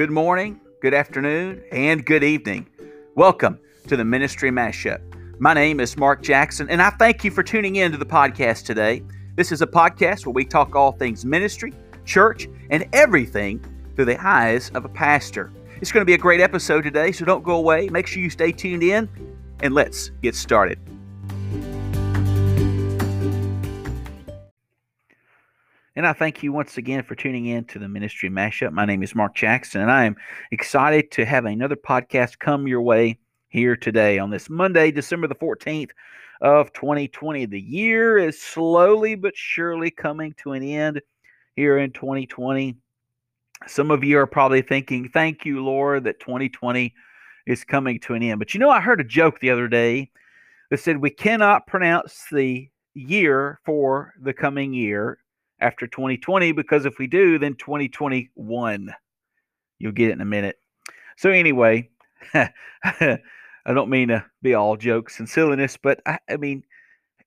[0.00, 2.66] Good morning, good afternoon, and good evening.
[3.16, 5.02] Welcome to the Ministry Mashup.
[5.38, 8.64] My name is Mark Jackson, and I thank you for tuning in to the podcast
[8.64, 9.02] today.
[9.36, 11.74] This is a podcast where we talk all things ministry,
[12.06, 13.62] church, and everything
[13.94, 15.52] through the eyes of a pastor.
[15.82, 17.90] It's going to be a great episode today, so don't go away.
[17.90, 19.06] Make sure you stay tuned in,
[19.62, 20.78] and let's get started.
[26.00, 28.72] And I thank you once again for tuning in to the Ministry Mashup.
[28.72, 30.16] My name is Mark Jackson, and I am
[30.50, 33.18] excited to have another podcast come your way
[33.50, 35.90] here today on this Monday, December the 14th
[36.40, 37.44] of 2020.
[37.44, 41.02] The year is slowly but surely coming to an end
[41.54, 42.76] here in 2020.
[43.66, 46.94] Some of you are probably thinking, Thank you, Lord, that 2020
[47.46, 48.38] is coming to an end.
[48.38, 50.10] But you know, I heard a joke the other day
[50.70, 55.18] that said we cannot pronounce the year for the coming year
[55.60, 58.94] after 2020 because if we do, then 2021.
[59.78, 60.56] You'll get it in a minute.
[61.16, 61.88] So, anyway,
[62.34, 63.18] I
[63.66, 66.62] don't mean to be all jokes and silliness, but I, I mean,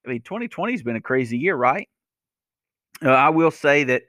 [0.05, 1.87] I mean, 2020 has been a crazy year, right?
[3.03, 4.03] Uh, I will say that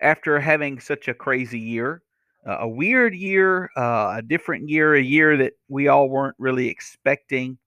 [0.00, 2.02] after having such a crazy year,
[2.46, 6.68] uh, a weird year, uh, a different year, a year that we all weren't really
[6.68, 7.58] expecting.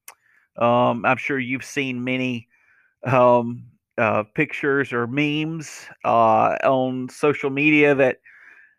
[0.58, 2.47] Um, I'm sure you've seen many
[3.03, 3.64] um,
[4.00, 8.17] uh, pictures or memes uh, on social media that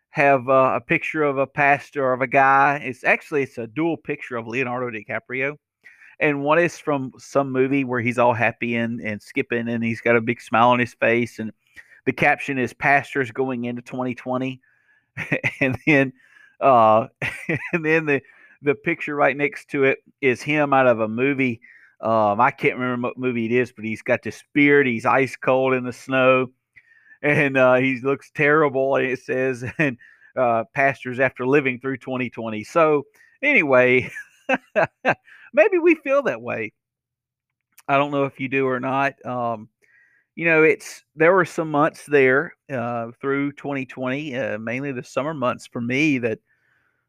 [0.09, 2.81] have uh, a picture of a pastor or of a guy.
[2.83, 5.55] It's actually it's a dual picture of Leonardo DiCaprio,
[6.19, 10.01] and one is from some movie where he's all happy and, and skipping, and he's
[10.01, 11.51] got a big smile on his face, and
[12.05, 14.59] the caption is "Pastors going into 2020,"
[15.61, 16.13] and then
[16.59, 17.07] uh,
[17.73, 18.21] and then the
[18.63, 21.61] the picture right next to it is him out of a movie
[22.01, 24.87] um, I can't remember what movie it is, but he's got this beard.
[24.87, 26.47] He's ice cold in the snow,
[27.21, 28.95] and uh, he looks terrible.
[28.95, 29.97] And it says, "and
[30.35, 33.03] uh, pastors after living through 2020." So
[33.41, 34.11] anyway,
[35.53, 36.73] maybe we feel that way.
[37.87, 39.23] I don't know if you do or not.
[39.25, 39.69] Um,
[40.35, 45.33] you know, it's there were some months there uh, through 2020, uh, mainly the summer
[45.33, 46.39] months for me that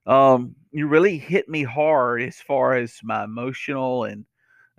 [0.06, 4.24] um, you really hit me hard as far as my emotional and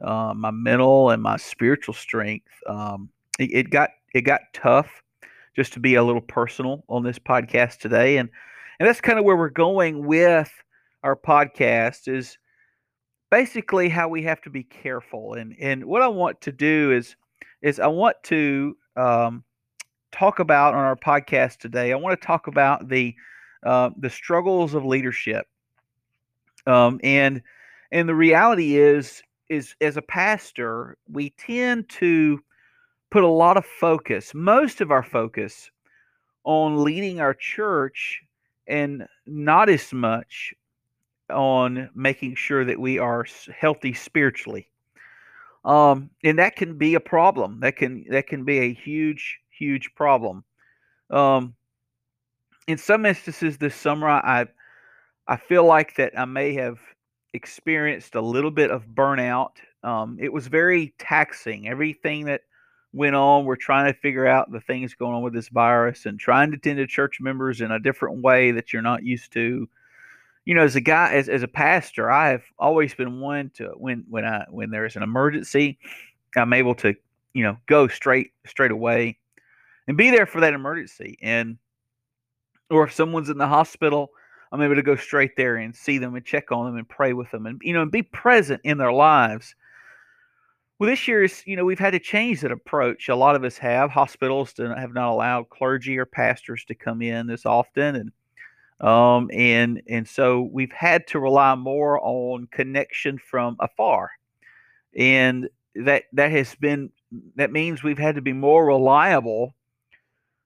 [0.03, 2.47] uh, my mental and my spiritual strength.
[2.67, 3.09] Um,
[3.39, 5.01] it, it, got it got tough.
[5.55, 8.29] Just to be a little personal on this podcast today, and
[8.79, 10.51] and that's kind of where we're going with
[11.03, 12.37] our podcast is
[13.29, 15.33] basically how we have to be careful.
[15.33, 17.15] And and what I want to do is
[17.61, 19.43] is I want to um,
[20.11, 21.91] talk about on our podcast today.
[21.91, 23.15] I want to talk about the
[23.65, 25.45] uh, the struggles of leadership.
[26.65, 27.41] Um, and
[27.91, 29.21] and the reality is
[29.53, 32.39] is as a pastor, we tend to
[33.11, 35.69] put a lot of focus, most of our focus,
[36.43, 38.21] on leading our church
[38.67, 40.53] and not as much
[41.29, 43.25] on making sure that we are
[43.57, 44.67] healthy spiritually.
[45.65, 47.61] Um, and that can be a problem.
[47.61, 50.43] That can that can be a huge, huge problem.
[51.09, 51.55] Um,
[52.67, 54.47] in some instances this summer, I
[55.27, 56.79] I feel like that I may have
[57.33, 59.53] experienced a little bit of burnout.
[59.83, 61.67] Um, it was very taxing.
[61.67, 62.41] Everything that
[62.93, 66.19] went on, we're trying to figure out the things going on with this virus and
[66.19, 69.67] trying to tend to church members in a different way that you're not used to.
[70.45, 73.69] You know, as a guy, as, as a pastor, I have always been one to
[73.77, 75.79] when when I when there's an emergency,
[76.35, 76.93] I'm able to
[77.33, 79.17] you know go straight straight away
[79.87, 81.17] and be there for that emergency.
[81.21, 81.57] And
[82.69, 84.11] or if someone's in the hospital,
[84.53, 87.13] I'm able to go straight there and see them and check on them and pray
[87.13, 89.55] with them and you know and be present in their lives.
[90.77, 93.09] Well, this year is you know we've had to change that approach.
[93.09, 93.89] A lot of us have.
[93.89, 99.81] Hospitals have not allowed clergy or pastors to come in as often, and um, and
[99.89, 104.11] and so we've had to rely more on connection from afar,
[104.95, 106.91] and that that has been
[107.37, 109.55] that means we've had to be more reliable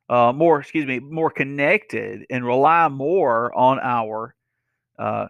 [0.09, 4.35] uh, more, excuse me, more connected and rely more on our
[4.97, 5.27] uh,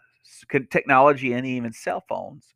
[0.69, 2.53] technology and even cell phones.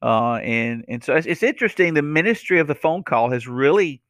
[0.00, 1.94] Uh, and and so it's, it's, interesting.
[1.94, 4.00] The ministry of the phone call has really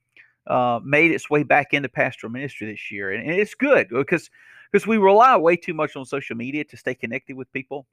[0.47, 4.29] uh, made its way back into pastoral ministry this year, and, and it's good because
[4.71, 7.87] because we rely way too much on social media to stay connected with people,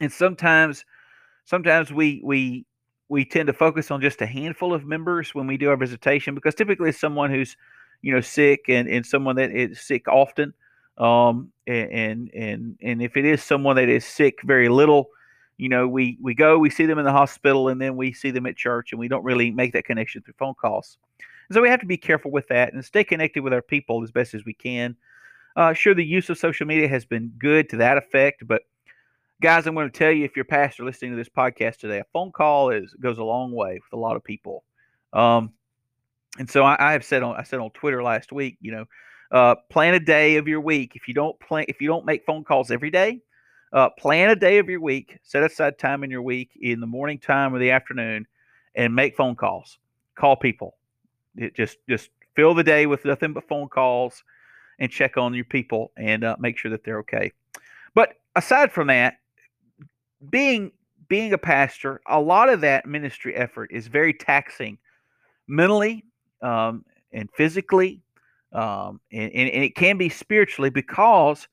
[0.00, 0.86] and sometimes
[1.44, 2.64] sometimes we we
[3.10, 6.34] we tend to focus on just a handful of members when we do our visitation
[6.34, 7.58] because typically it's someone who's
[8.06, 10.54] you know sick and, and someone that is sick often
[10.98, 15.08] um, and and and if it is someone that is sick very little
[15.58, 18.30] you know we we go we see them in the hospital and then we see
[18.32, 20.98] them at church and we don't really make that connection through phone calls
[21.48, 24.02] and so we have to be careful with that and stay connected with our people
[24.04, 24.96] as best as we can
[25.56, 28.62] Uh, sure, the use of social media has been good to that effect, but
[29.40, 32.04] guys, I'm going to tell you if you're pastor listening to this podcast today, a
[32.12, 34.64] phone call is goes a long way with a lot of people.
[35.12, 35.52] Um,
[36.38, 38.84] and so I, I, have said on I said on Twitter last week, you know,
[39.30, 40.92] uh, plan a day of your week.
[40.94, 43.20] If you don't plan, if you don't make phone calls every day,
[43.72, 45.18] uh, plan a day of your week.
[45.22, 48.26] Set aside time in your week in the morning time or the afternoon,
[48.74, 49.78] and make phone calls.
[50.14, 50.76] Call people.
[51.36, 54.22] It just just fill the day with nothing but phone calls,
[54.78, 57.32] and check on your people and uh, make sure that they're okay.
[57.94, 59.14] But aside from that,
[60.30, 60.72] being
[61.08, 64.78] being a pastor, a lot of that ministry effort is very taxing
[65.46, 66.04] mentally
[66.46, 68.00] um, and physically,
[68.52, 71.48] um, and, and, and, it can be spiritually because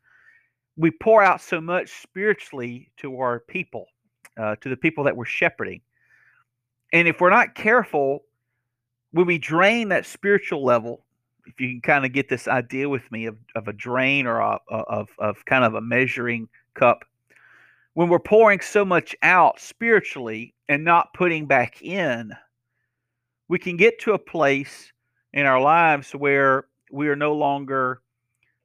[0.77, 3.87] we pour out so much spiritually to our people,
[4.39, 5.81] uh, to the people that we're shepherding.
[6.93, 8.23] And if we're not careful,
[9.11, 11.03] when we drain that spiritual level,
[11.47, 14.39] if you can kind of get this idea with me of, of a drain or
[14.39, 17.03] a, of, of kind of a measuring cup,
[17.95, 22.31] when we're pouring so much out spiritually and not putting back in,
[23.53, 24.91] we can get to a place
[25.31, 28.01] in our lives where we are no longer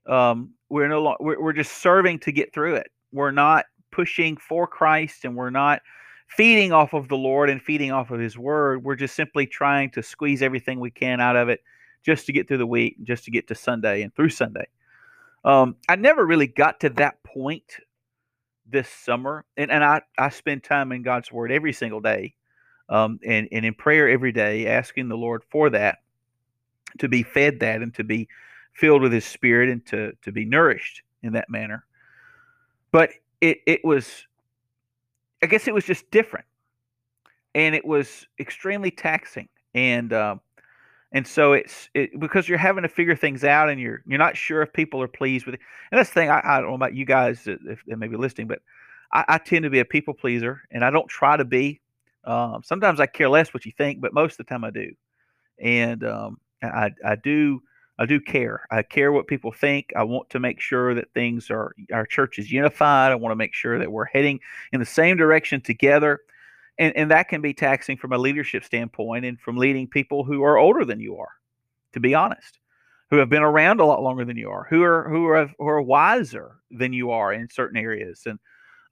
[0.09, 2.91] um, we're no longer we're, we're just serving to get through it.
[3.13, 5.83] We're not pushing for Christ and we're not
[6.29, 8.83] feeding off of the Lord and feeding off of His Word.
[8.83, 11.61] We're just simply trying to squeeze everything we can out of it
[12.03, 14.69] just to get through the week, just to get to Sunday and through Sunday.
[15.45, 17.77] Um, I never really got to that point
[18.67, 22.37] this summer, and, and I, I spend time in God's Word every single day
[22.89, 25.99] um, and, and in prayer every day, asking the Lord for that,
[26.99, 28.29] to be fed that and to be
[28.73, 31.85] filled with His Spirit and to, to be nourished in that manner.
[32.91, 34.27] But it, it was,
[35.43, 36.47] I guess it was just different.
[37.55, 39.49] And it was extremely taxing.
[39.75, 40.41] And, um,
[41.13, 44.37] and so it's it, because you're having to figure things out and you're you're not
[44.37, 45.61] sure if people are pleased with it.
[45.91, 48.17] And that's the thing I, I don't know about you guys if they may be
[48.17, 48.61] listening, but
[49.13, 51.81] I, I, tend to be a people pleaser and I don't try to be.
[52.25, 54.93] Um, sometimes I care less what you think, but most of the time I do.
[55.61, 57.61] And um, I, I do
[58.01, 58.65] I do care.
[58.71, 59.93] I care what people think.
[59.97, 63.11] I want to make sure that things are our church is unified.
[63.11, 64.39] I want to make sure that we're heading
[64.73, 66.21] in the same direction together
[66.79, 70.43] and, and that can be taxing from a leadership standpoint and from leading people who
[70.43, 71.33] are older than you are,
[71.93, 72.59] to be honest,
[73.11, 75.67] who have been around a lot longer than you are, who are who are who
[75.67, 78.39] are wiser than you are in certain areas, and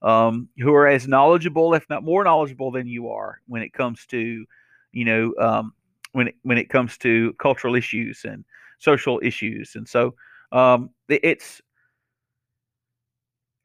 [0.01, 4.05] um, who are as knowledgeable, if not more knowledgeable, than you are when it comes
[4.07, 4.45] to,
[4.91, 5.73] you know, um,
[6.11, 8.45] when it, when it comes to cultural issues and
[8.79, 10.13] social issues, and so
[10.51, 11.61] um, it's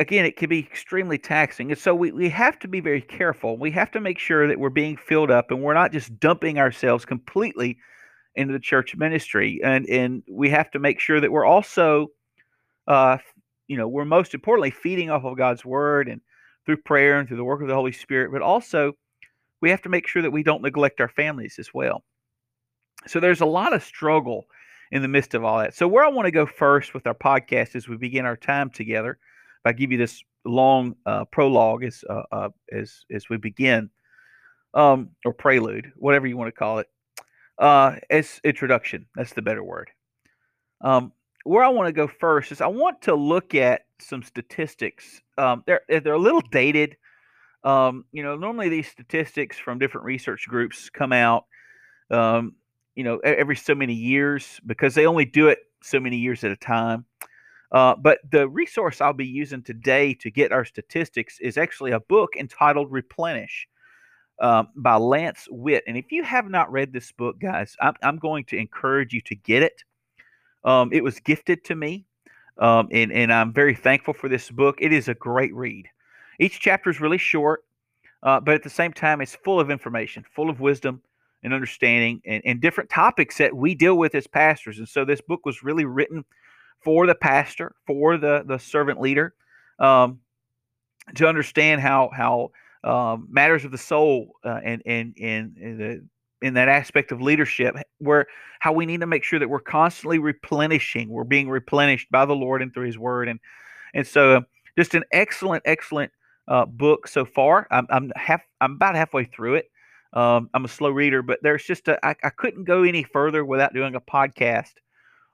[0.02, 1.70] again, it can be extremely taxing.
[1.70, 3.56] And so we, we have to be very careful.
[3.56, 6.58] We have to make sure that we're being filled up and we're not just dumping
[6.58, 7.78] ourselves completely
[8.34, 9.60] into the church ministry.
[9.64, 12.08] And and we have to make sure that we're also
[12.86, 13.18] uh
[13.72, 16.20] you know, we're most importantly feeding off of God's word and
[16.66, 18.92] through prayer and through the work of the Holy Spirit, but also
[19.62, 22.04] we have to make sure that we don't neglect our families as well.
[23.06, 24.44] So there's a lot of struggle
[24.90, 25.74] in the midst of all that.
[25.74, 28.68] So where I want to go first with our podcast as we begin our time
[28.68, 33.38] together if I give you this long uh, prologue as uh, uh, as as we
[33.38, 33.88] begin,
[34.74, 36.88] um, or prelude, whatever you want to call it,
[37.58, 39.06] uh, as introduction.
[39.14, 39.88] That's the better word.
[40.82, 41.12] Um,
[41.44, 45.20] where I want to go first is I want to look at some statistics.
[45.38, 46.96] Um, they're they're a little dated.
[47.64, 51.44] Um, you know, normally these statistics from different research groups come out,
[52.10, 52.56] um,
[52.96, 56.50] you know, every so many years because they only do it so many years at
[56.50, 57.04] a time.
[57.70, 62.00] Uh, but the resource I'll be using today to get our statistics is actually a
[62.00, 63.66] book entitled Replenish
[64.40, 65.84] um, by Lance Witt.
[65.86, 69.22] And if you have not read this book, guys, I'm, I'm going to encourage you
[69.22, 69.84] to get it.
[70.64, 72.06] Um, it was gifted to me,
[72.58, 74.78] um, and, and I'm very thankful for this book.
[74.80, 75.88] It is a great read.
[76.38, 77.64] Each chapter is really short,
[78.22, 81.02] uh, but at the same time, it's full of information, full of wisdom
[81.42, 84.78] and understanding, and, and different topics that we deal with as pastors.
[84.78, 86.24] And so this book was really written
[86.80, 89.34] for the pastor, for the the servant leader,
[89.78, 90.20] um,
[91.14, 92.50] to understand how how
[92.84, 96.04] um, matters of the soul uh, and and and the
[96.42, 98.26] in that aspect of leadership where
[98.60, 102.34] how we need to make sure that we're constantly replenishing we're being replenished by the
[102.34, 103.40] lord and through his word and
[103.94, 104.40] and so uh,
[104.76, 106.10] just an excellent excellent
[106.48, 109.66] uh, book so far i'm i'm half i'm about halfway through it
[110.12, 113.44] um, i'm a slow reader but there's just a I, I couldn't go any further
[113.44, 114.72] without doing a podcast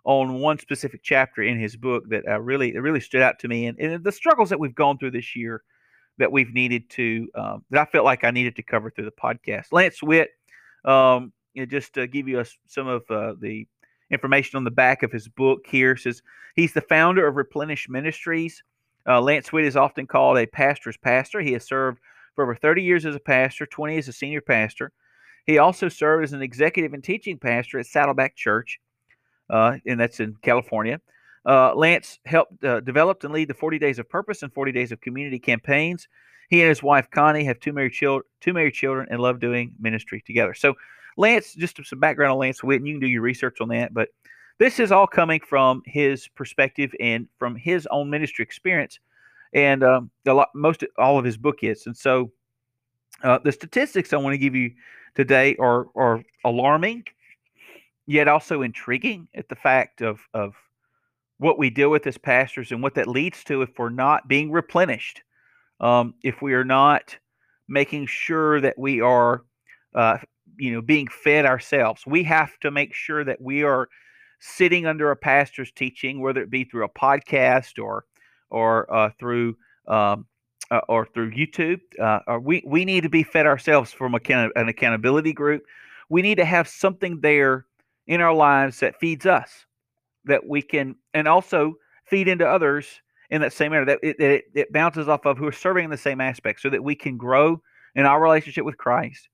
[0.09, 3.47] on one specific chapter in his book that uh, really it really stood out to
[3.47, 5.63] me, and, and, the struggles that we've gone through this year
[6.17, 9.11] that we've needed to um, that I felt like I needed to cover through the
[9.11, 9.67] podcast.
[9.71, 10.31] Lance Witt,
[10.85, 13.67] um, you know, just to give you a, some of uh, the
[14.11, 15.93] information on the back of his book here.
[15.93, 16.23] It says
[16.55, 18.63] he's the founder of Replenish Ministries.
[19.07, 21.41] Uh, Lance Witt is often called a pastor's pastor.
[21.41, 21.99] He has served
[22.35, 24.93] for over 30 years as a pastor, 20 as a senior pastor.
[25.47, 28.79] He also served as an executive and teaching pastor at Saddleback Church,
[29.49, 31.01] uh, and that's in California.
[31.47, 34.93] Uh, Lance helped uh, developed and lead the 40 Days of Purpose and 40 Days
[34.93, 36.07] of Community campaigns.
[36.49, 39.73] He and his wife Connie have two married children, two married children, and love doing
[39.79, 40.55] ministry together.
[40.55, 40.75] So,
[41.17, 43.93] Lance, just some background on Lance Witt, and you can do your research on that.
[43.93, 44.09] But
[44.59, 48.99] this is all coming from his perspective and from his own ministry experience,
[49.53, 51.87] and um, a lot, most all of his book is.
[51.87, 52.31] And so,
[53.23, 54.73] uh, the statistics I want to give you
[55.15, 57.05] today are are alarming,
[58.07, 60.55] yet also intriguing at the fact of of
[61.39, 64.51] what we deal with as pastors and what that leads to if we're not being
[64.51, 65.23] replenished,
[65.81, 67.17] um, if we are not
[67.69, 69.43] making sure that we are,
[69.95, 70.19] uh,
[70.57, 72.05] you know, being fed ourselves.
[72.07, 73.89] We have to make sure that we are
[74.41, 78.05] sitting under a pastor's teaching, whether it be through a podcast or
[78.51, 79.57] or uh, through
[79.87, 80.27] um,
[80.71, 81.81] uh, or through YouTube.
[82.01, 85.65] Uh, or we we need to be fed ourselves from an accountability group.
[86.09, 87.67] We need to have something there
[88.07, 89.67] in our lives that feeds us
[90.25, 92.87] that we can, and also feed into others
[93.31, 95.91] in that same manner that it, it, it bounces off of who are serving in
[95.91, 97.61] the same aspect so that we can grow
[97.95, 99.29] in our relationship with Christ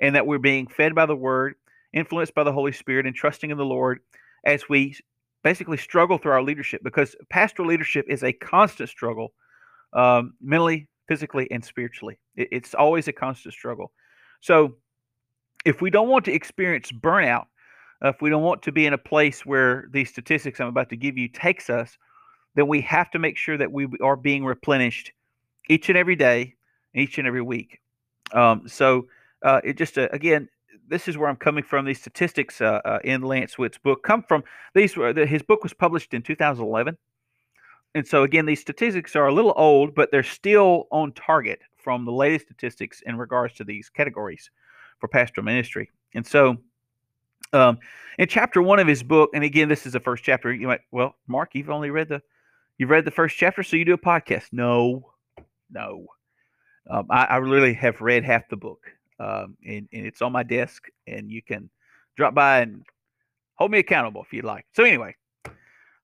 [0.00, 1.54] and that we're being fed by the word,
[1.92, 4.00] influenced by the Holy Spirit, and trusting in the Lord
[4.44, 4.96] as we
[5.42, 9.32] basically struggle through our leadership because pastoral leadership is a constant struggle
[9.92, 12.18] um, mentally, physically, and spiritually.
[12.36, 13.92] It, it's always a constant struggle.
[14.40, 14.76] So
[15.64, 17.46] if we don't want to experience burnout,
[18.02, 20.96] if we don't want to be in a place where these statistics I'm about to
[20.96, 21.96] give you takes us,
[22.54, 25.12] then we have to make sure that we are being replenished
[25.68, 26.54] each and every day,
[26.94, 27.80] each and every week.
[28.32, 29.06] Um, so
[29.42, 30.48] uh, it just uh, again,
[30.88, 31.84] this is where I'm coming from.
[31.84, 34.44] These statistics uh, uh, in Lance Witt's book come from
[34.74, 34.96] these.
[34.96, 36.96] Were, his book was published in 2011,
[37.94, 42.04] and so again, these statistics are a little old, but they're still on target from
[42.04, 44.50] the latest statistics in regards to these categories
[44.98, 45.90] for pastoral ministry.
[46.14, 46.56] And so
[47.52, 47.78] um,
[48.18, 50.52] in chapter one of his book, and again, this is the first chapter.
[50.52, 52.22] You might, well, Mark, you've only read the,
[52.78, 54.46] you've read the first chapter, so you do a podcast.
[54.52, 55.12] No,
[55.70, 56.06] no,
[56.90, 58.80] um, I, I really have read half the book,
[59.18, 61.70] um, and, and it's on my desk, and you can
[62.16, 62.84] drop by and
[63.54, 64.66] hold me accountable if you'd like.
[64.72, 65.14] So anyway,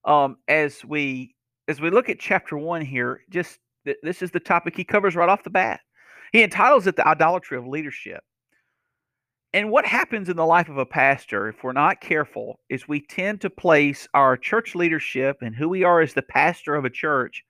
[0.05, 1.35] um, as we
[1.69, 5.15] as we look at chapter one here, just th- this is the topic he covers
[5.15, 5.81] right off the bat.
[6.33, 8.23] He entitles it the idolatry of leadership.
[9.52, 13.00] And what happens in the life of a pastor, if we're not careful, is we
[13.00, 16.90] tend to place our church leadership and who we are as the pastor of a
[16.90, 17.45] church,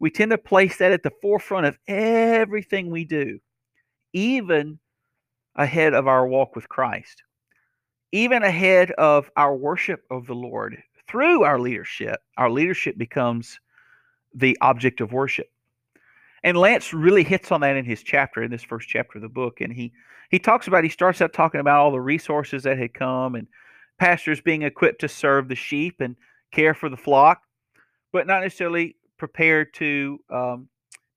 [0.00, 3.38] we tend to place that at the forefront of everything we do,
[4.12, 4.80] even
[5.54, 7.22] ahead of our walk with Christ,
[8.10, 10.82] even ahead of our worship of the Lord.
[11.06, 13.60] Through our leadership, our leadership becomes
[14.34, 15.48] the object of worship.
[16.42, 19.28] And Lance really hits on that in his chapter, in this first chapter of the
[19.28, 19.60] book.
[19.60, 19.92] And he
[20.30, 23.46] he talks about he starts out talking about all the resources that had come and
[23.98, 26.16] pastors being equipped to serve the sheep and
[26.52, 27.42] care for the flock,
[28.12, 30.68] but not necessarily prepared to um,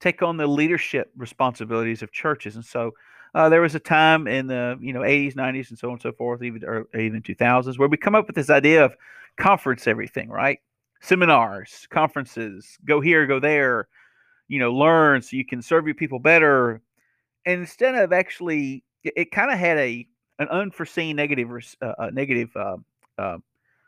[0.01, 2.55] take on the leadership responsibilities of churches.
[2.55, 2.91] And so
[3.33, 6.01] uh, there was a time in the you know 80s, 90s, and so on and
[6.01, 8.95] so forth, even or even 2000s, where we come up with this idea of
[9.37, 10.59] conference everything, right?
[11.01, 13.87] Seminars, conferences, go here, go there
[14.47, 16.81] you know learn so you can serve your people better.
[17.45, 20.07] And instead of actually it, it kind of had a
[20.39, 21.49] an unforeseen negative
[21.81, 22.77] uh, uh, negative uh,
[23.17, 23.37] uh,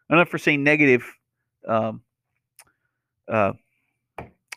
[0.09, 1.03] an unforeseen negative
[1.67, 2.01] um,
[3.27, 3.53] uh,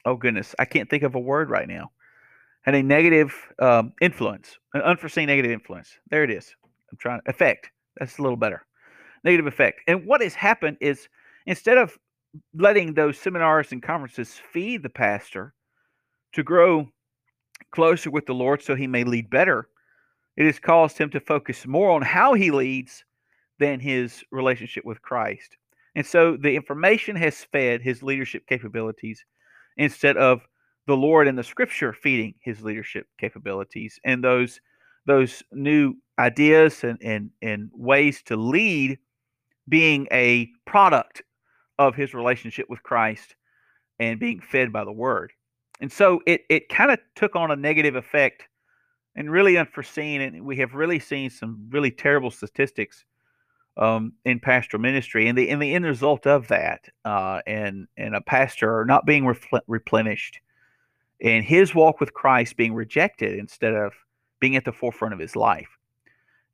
[0.05, 1.91] oh goodness i can't think of a word right now.
[2.63, 5.91] Had a negative um, influence an unforeseen negative influence.
[6.11, 6.55] There it is.
[6.91, 7.71] I'm trying effect.
[7.99, 8.65] That's a little better.
[9.25, 9.81] Negative effect.
[9.89, 11.09] And what has happened is
[11.47, 11.99] instead of
[12.55, 15.55] letting those seminars and conferences feed the pastor
[16.33, 16.89] to grow
[17.71, 19.69] closer with the Lord so he may lead better,
[20.37, 23.05] it has caused him to focus more on how he leads
[23.59, 25.57] than his relationship with Christ.
[25.95, 29.25] And so the information has fed his leadership capabilities
[29.77, 30.47] instead of
[30.87, 33.99] the Lord and the scripture feeding his leadership capabilities.
[34.05, 34.61] And those
[35.07, 38.99] those new ideas and, and, and ways to lead
[39.69, 41.23] being a product
[41.79, 43.35] of his relationship with Christ
[43.99, 45.33] and being fed by the word
[45.81, 48.49] and so it it kind of took on a negative effect
[49.17, 53.05] and really unforeseen and we have really seen some really terrible statistics
[53.77, 58.15] um, in pastoral ministry and the and the end result of that uh, and and
[58.15, 60.41] a pastor not being repl- replenished
[61.23, 63.93] and his walk with Christ being rejected instead of
[64.41, 65.79] being at the forefront of his life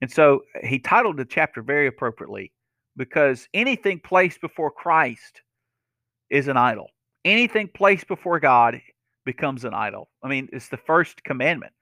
[0.00, 2.52] and so he titled the chapter very appropriately
[2.96, 5.42] because anything placed before Christ
[6.30, 6.90] is an idol.
[7.24, 8.80] Anything placed before God
[9.24, 10.08] becomes an idol.
[10.22, 11.72] I mean, it's the first commandment.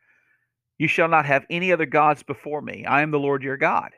[0.78, 2.84] You shall not have any other gods before me.
[2.87, 3.90] I am the Lord your God.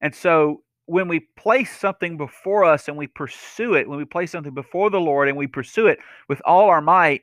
[0.00, 4.30] And so when we place something before us and we pursue it, when we place
[4.30, 7.22] something before the Lord and we pursue it with all our might,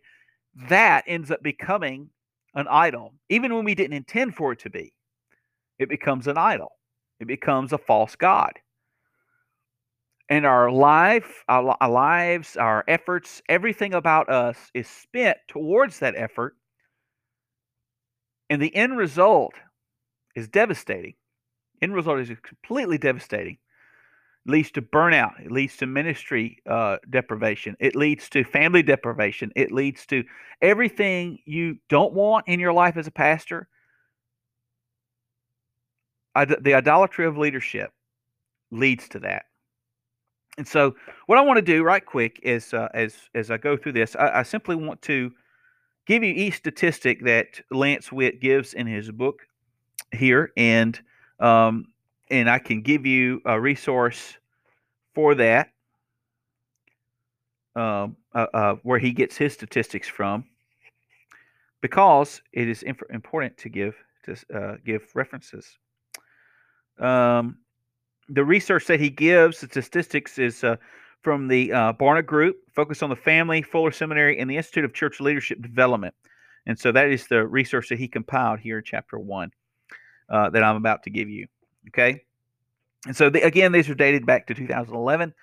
[0.70, 2.10] that ends up becoming
[2.56, 3.14] an idol.
[3.30, 4.94] Even when we didn't intend for it to be,
[5.78, 6.72] it becomes an idol.
[7.20, 8.54] It becomes a false God.
[10.30, 16.14] And our life, our, our lives, our efforts, everything about us is spent towards that
[16.16, 16.56] effort.
[18.50, 19.56] And the end result
[20.36, 21.16] is devastating.
[21.82, 23.58] End result is completely devastating.
[24.46, 25.44] It leads to burnout.
[25.44, 27.76] It leads to ministry uh, deprivation.
[27.80, 29.52] It leads to family deprivation.
[29.56, 30.24] It leads to
[30.62, 33.68] everything you don't want in your life as a pastor.
[36.36, 37.92] the idolatry of leadership
[38.72, 39.44] leads to that.
[40.58, 40.96] And so,
[41.28, 44.16] what I want to do right quick is, uh, as as I go through this,
[44.16, 45.32] I, I, simply want to
[46.06, 49.48] give you each statistic that Lance Witt gives in his book
[50.12, 51.00] here, and
[51.40, 51.86] um,
[52.30, 54.38] and I can give you a resource
[55.16, 55.72] for that,
[57.76, 60.46] um, uh, uh, where he gets his statistics from,
[61.82, 65.78] because it is imp- important to give to uh, give references.
[67.00, 67.60] Um,
[68.30, 70.78] the research that he gives, the statistics, is uh,
[71.22, 74.94] from the uh, Barna Group, Focus on the Family, Fuller Seminary, and the Institute of
[74.94, 76.14] Church Leadership Development.
[76.66, 79.52] And so that is the research that he compiled here in chapter one
[80.30, 81.48] uh, that I'm about to give you.
[81.90, 82.24] Okay.
[83.08, 85.34] And so the, again, these are dated back to 2011.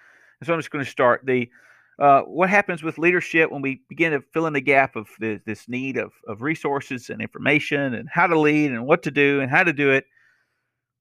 [0.40, 1.50] And so I'm just going to start the
[1.98, 5.40] uh, what happens with leadership when we begin to fill in the gap of the,
[5.46, 9.40] this need of, of resources and information and how to lead and what to do
[9.40, 10.04] and how to do it.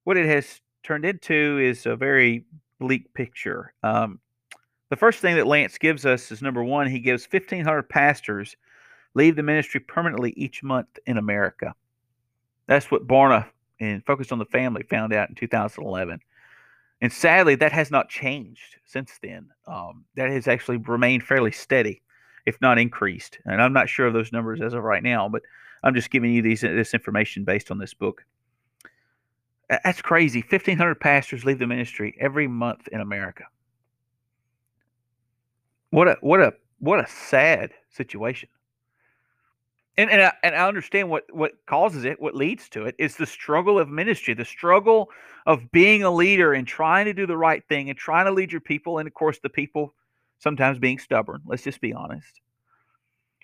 [0.04, 2.44] What it has turned into is a very
[2.78, 3.74] bleak picture.
[3.82, 4.20] Um,
[4.88, 8.56] the first thing that Lance gives us is number one, he gives 1,500 pastors
[9.14, 11.74] leave the ministry permanently each month in America.
[12.68, 13.46] That's what Barna
[13.80, 16.20] and Focus on the Family found out in 2011.
[17.00, 19.48] And sadly, that has not changed since then.
[19.66, 22.02] Um, that has actually remained fairly steady,
[22.46, 23.38] if not increased.
[23.44, 25.42] And I'm not sure of those numbers as of right now, but
[25.82, 28.24] I'm just giving you these this information based on this book.
[29.68, 30.40] That's crazy.
[30.48, 33.44] 1,500 pastors leave the ministry every month in America.
[35.90, 38.48] What a what a what a sad situation
[39.96, 43.16] and and I, and I understand what what causes it, what leads to it is
[43.16, 45.10] the struggle of ministry, the struggle
[45.46, 48.52] of being a leader and trying to do the right thing and trying to lead
[48.52, 49.94] your people, and of course the people
[50.38, 51.40] sometimes being stubborn.
[51.46, 52.40] Let's just be honest.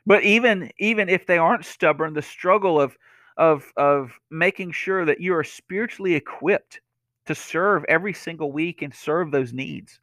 [0.04, 2.96] But even even if they aren't stubborn, the struggle of
[3.37, 6.81] of of making sure that you are spiritually equipped
[7.27, 10.01] to serve every single week and serve those needs.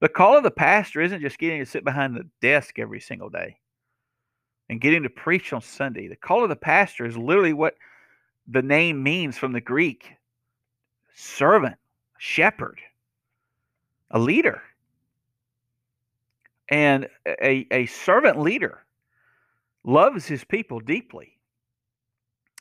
[0.00, 3.28] The call of the pastor isn't just getting to sit behind the desk every single
[3.28, 3.56] day
[4.68, 6.08] and getting to preach on Sunday.
[6.08, 7.76] The call of the pastor is literally what
[8.48, 10.10] the name means from the Greek
[11.14, 11.76] servant,
[12.18, 12.80] shepherd,
[14.10, 14.62] a leader.
[16.68, 18.82] And a, a servant leader
[19.84, 21.31] loves his people deeply.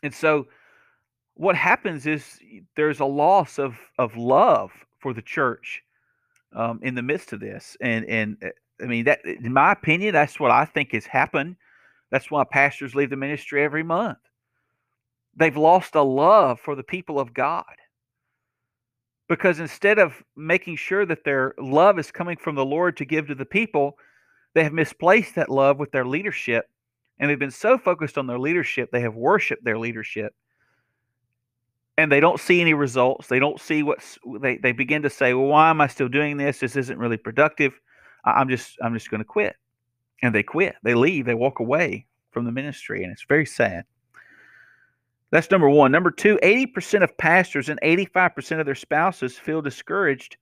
[0.03, 0.47] And so
[1.35, 2.39] what happens is
[2.75, 5.81] there's a loss of, of love for the church
[6.53, 7.77] um, in the midst of this.
[7.81, 8.49] And, and uh,
[8.81, 11.55] I mean, that, in my opinion, that's what I think has happened
[12.11, 14.17] that's why pastors leave the ministry every month.
[15.35, 17.63] They've lost a love for the people of God.
[19.29, 23.27] Because instead of making sure that their love is coming from the Lord to give
[23.27, 23.97] to the people,
[24.53, 26.69] they have misplaced that love with their leadership.
[27.21, 30.35] And they've been so focused on their leadership, they have worshiped their leadership.
[31.97, 33.27] And they don't see any results.
[33.27, 36.35] They don't see what's they, they begin to say, Well, why am I still doing
[36.35, 36.59] this?
[36.59, 37.79] This isn't really productive.
[38.25, 39.55] I'm just I'm just going to quit
[40.21, 40.75] and they quit.
[40.83, 41.25] They leave.
[41.25, 43.85] They walk away from the ministry, and it's very sad.
[45.31, 45.91] That's number one.
[45.91, 50.37] Number two, 80% of pastors and 85% of their spouses feel discouraged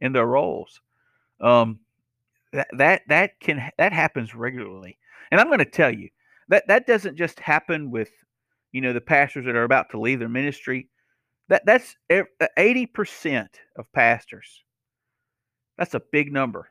[0.00, 0.80] in their roles.
[1.40, 1.80] Um,
[2.52, 4.98] that, that that can that happens regularly,
[5.30, 6.08] and I'm going to tell you
[6.48, 8.10] that that doesn't just happen with,
[8.72, 10.88] you know, the pastors that are about to leave their ministry.
[11.48, 14.64] That that's 80% of pastors.
[15.78, 16.70] That's a big number.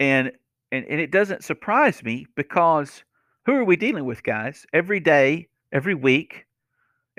[0.00, 0.32] And
[0.72, 3.04] and, and it doesn't surprise me because
[3.46, 4.64] who are we dealing with, guys?
[4.72, 6.46] Every day, every week,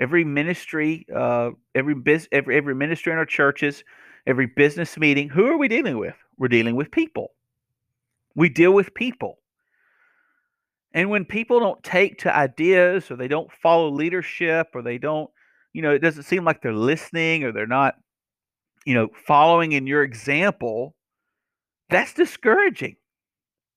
[0.00, 3.84] every ministry, uh, every biz, every every ministry in our churches,
[4.26, 5.28] every business meeting.
[5.28, 6.16] Who are we dealing with?
[6.38, 7.32] We're dealing with people.
[8.34, 9.38] We deal with people.
[10.94, 15.30] And when people don't take to ideas or they don't follow leadership or they don't,
[15.72, 17.94] you know, it doesn't seem like they're listening or they're not
[18.84, 20.94] you know, following in your example,
[21.88, 22.96] that's discouraging.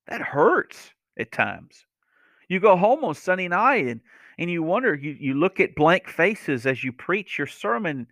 [0.07, 1.85] That hurts at times.
[2.49, 4.01] You go home on Sunday night and
[4.37, 8.05] and you wonder you, you look at blank faces as you preach your sermon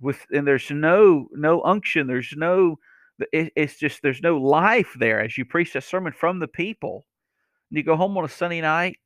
[0.00, 2.78] with and there's no no unction there's no
[3.32, 7.04] it, it's just there's no life there as you preach a sermon from the people
[7.70, 8.98] and you go home on a sunday night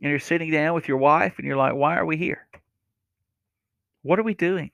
[0.00, 2.46] and you're sitting down with your wife and you're like why are we here?
[4.02, 4.70] What are we doing?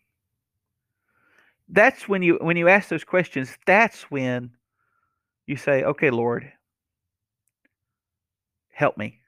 [1.69, 4.53] That's when you when you ask those questions that's when
[5.47, 6.51] you say okay lord
[8.79, 9.19] help me.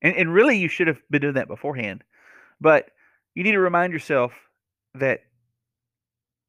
[0.00, 2.04] And, and really you should have been doing that beforehand.
[2.60, 2.90] But
[3.34, 4.32] you need to remind yourself
[4.94, 5.24] that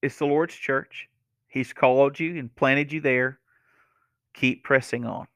[0.02, 1.10] it's the lord's church.
[1.48, 3.40] He's called you and planted you there.
[4.34, 5.28] Keep pressing on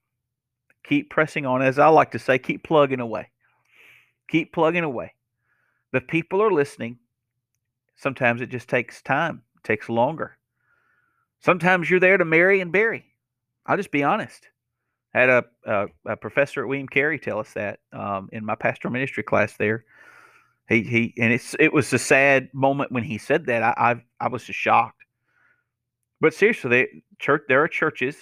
[0.87, 3.29] keep pressing on as i like to say keep plugging away
[4.27, 5.13] keep plugging away
[5.91, 6.97] the people are listening
[7.95, 10.37] sometimes it just takes time it takes longer.
[11.39, 13.05] Sometimes you're there to marry and bury.
[13.65, 14.47] I'll just be honest.
[15.13, 18.55] I had a, a, a professor at William Carey tell us that um, in my
[18.55, 19.85] pastoral ministry class there.
[20.67, 23.61] He he, and it's it was a sad moment when he said that.
[23.61, 25.03] I I, I was just shocked.
[26.19, 26.87] But seriously, they,
[27.19, 28.17] church there are churches,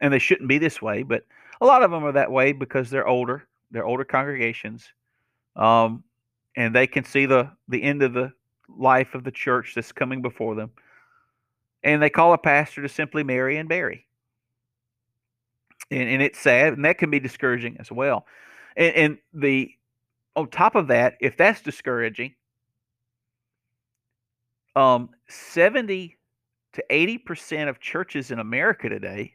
[0.00, 1.22] and they shouldn't be this way, but
[1.60, 3.46] a lot of them are that way because they're older.
[3.70, 4.86] They're older congregations,
[5.56, 6.02] um,
[6.56, 8.32] and they can see the the end of the
[8.68, 10.70] life of the church that's coming before them.
[11.82, 14.06] And they call a pastor to simply marry and bury.
[15.90, 18.26] And, and it's sad, and that can be discouraging as well.
[18.76, 19.72] And, and the
[20.36, 22.34] on top of that, if that's discouraging,
[24.76, 26.16] um, 70
[26.74, 29.34] to 80% of churches in America today,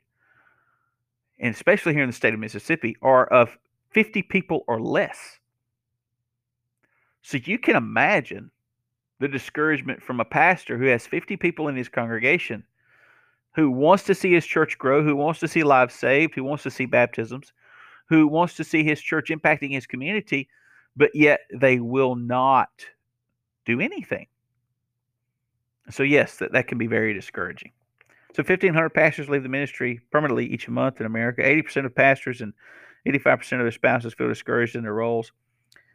[1.39, 3.57] and especially here in the state of Mississippi, are of
[3.91, 5.39] 50 people or less.
[7.21, 8.51] So you can imagine
[9.19, 12.63] the discouragement from a pastor who has 50 people in his congregation
[13.55, 16.63] who wants to see his church grow, who wants to see lives saved, who wants
[16.63, 17.53] to see baptisms,
[18.09, 20.49] who wants to see his church impacting his community,
[20.95, 22.69] but yet they will not
[23.65, 24.27] do anything.
[25.89, 27.71] So, yes, that, that can be very discouraging.
[28.35, 31.41] So, 1,500 pastors leave the ministry permanently each month in America.
[31.41, 32.51] 80% of pastors and
[33.07, 35.31] 85% of their spouses feel discouraged in their roles.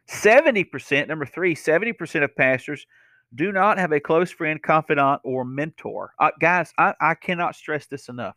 [0.09, 2.87] 70%, number three, 70% of pastors
[3.35, 6.15] do not have a close friend, confidant, or mentor.
[6.17, 8.35] Uh, guys, I, I cannot stress this enough.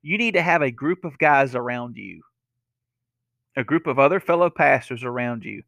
[0.00, 2.22] You need to have a group of guys around you,
[3.54, 5.62] a group of other fellow pastors around you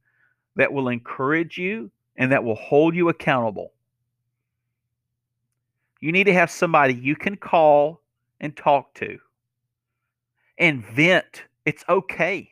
[0.57, 3.75] that will encourage you and that will hold you accountable.
[6.05, 8.03] You need to have somebody you can call
[8.39, 9.19] and talk to
[10.59, 11.45] and vent.
[11.65, 12.51] It's okay.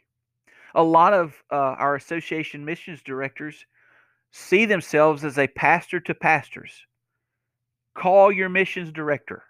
[0.75, 3.67] A lot of uh, our association missions directors
[4.31, 6.73] see themselves as a pastor to pastors.
[7.93, 9.43] Call your missions director.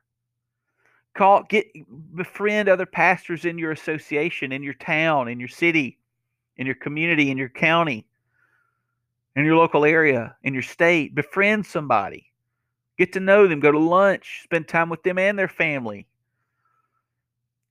[1.14, 1.68] Call get
[2.16, 5.96] befriend other pastors in your association, in your town, in your city,
[6.56, 8.04] in your community, in your county,
[9.36, 11.14] in your local area, in your state.
[11.14, 12.32] Befriend somebody.
[13.02, 16.06] Get to know them, go to lunch, spend time with them and their family.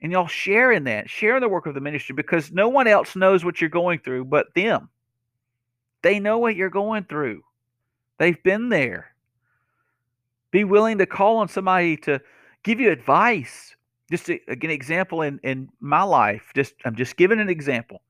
[0.01, 2.85] And y'all share in that, share in the work of the ministry because no one
[2.85, 4.89] else knows what you're going through but them.
[6.01, 7.43] They know what you're going through,
[8.17, 9.15] they've been there.
[10.51, 12.19] Be willing to call on somebody to
[12.63, 13.73] give you advice.
[14.11, 16.51] Just to, an example in, in my life.
[16.53, 18.01] Just I'm just giving an example.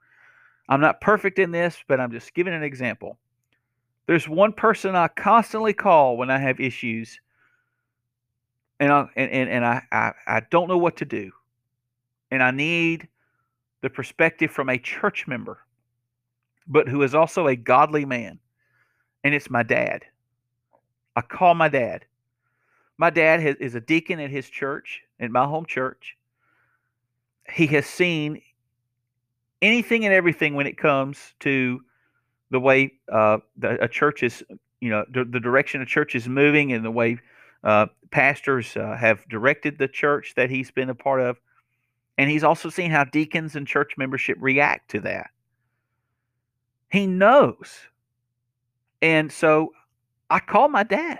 [0.67, 3.19] I'm not perfect in this, but I'm just giving an example.
[4.08, 7.20] There's one person I constantly call when I have issues,
[8.80, 11.32] and I, and, and, and I, I, I don't know what to do,
[12.30, 13.08] and I need
[13.82, 15.60] the perspective from a church member
[16.68, 18.40] but who is also a godly man.
[19.24, 20.06] And it's my dad.
[21.16, 22.06] I call my dad.
[22.98, 26.16] My dad has, is a deacon at his church, at my home church.
[27.54, 28.42] He has seen
[29.62, 31.82] anything and everything when it comes to
[32.52, 34.44] the way uh, the, a church is,
[34.82, 37.18] you know, the, the, direction a church is moving and the way
[37.64, 41.40] uh, pastors uh, have directed the church that he's been a part of.
[42.18, 45.32] And he's also seen how deacons and church membership react to that.
[46.92, 47.80] He knows.
[49.02, 49.72] And so
[50.30, 51.20] I called my dad.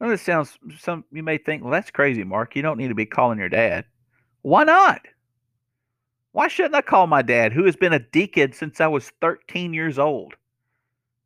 [0.00, 2.56] Well, it sounds some you may think, well, that's crazy, Mark.
[2.56, 3.84] You don't need to be calling your dad.
[4.42, 5.02] Why not?
[6.38, 9.74] Why shouldn't I call my dad, who has been a deacon since I was 13
[9.74, 10.34] years old?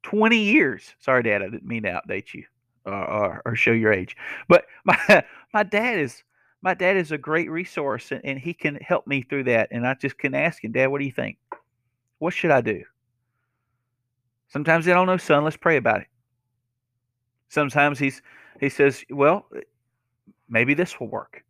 [0.05, 0.95] 20 years.
[1.01, 2.45] Sorry, Dad, I didn't mean to outdate you
[2.87, 4.17] or, or, or show your age.
[4.49, 5.23] But my
[5.53, 6.25] my dad is
[6.63, 9.69] my dad is a great resource and, and he can help me through that.
[9.71, 11.37] And I just can ask him, Dad, what do you think?
[12.19, 12.83] What should I do?
[14.49, 15.45] Sometimes they don't know, son.
[15.45, 16.07] Let's pray about it.
[17.51, 18.23] Sometimes he's
[18.61, 19.47] he says, "Well,
[20.49, 21.45] maybe this will work."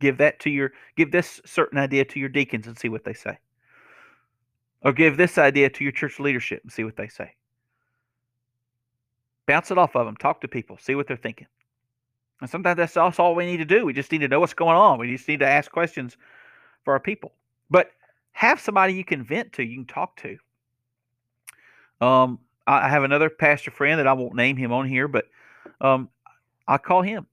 [0.00, 3.14] Give that to your give this certain idea to your deacons and see what they
[3.14, 3.38] say.
[4.82, 7.34] Or give this idea to your church leadership and see what they say.
[9.46, 10.16] Bounce it off of them.
[10.16, 10.78] Talk to people.
[10.80, 11.46] See what they're thinking.
[12.40, 13.86] And sometimes that's all we need to do.
[13.86, 14.98] We just need to know what's going on.
[14.98, 16.16] We just need to ask questions
[16.84, 17.32] for our people.
[17.70, 17.92] But
[18.32, 20.36] have somebody you can vent to, you can talk to.
[22.04, 25.28] Um, I have another pastor friend that I won't name him on here, but
[25.80, 26.10] um,
[26.68, 27.26] I call him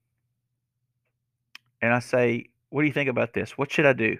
[1.82, 3.56] and I say, "What do you think about this?
[3.58, 4.18] What should I do?"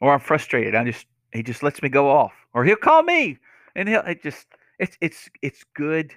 [0.00, 0.74] Or I'm frustrated.
[0.74, 3.38] I just he just lets me go off, or he'll call me!
[3.74, 4.46] And he'll it just
[4.78, 6.12] it's it's it's good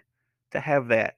[0.52, 1.18] to have that.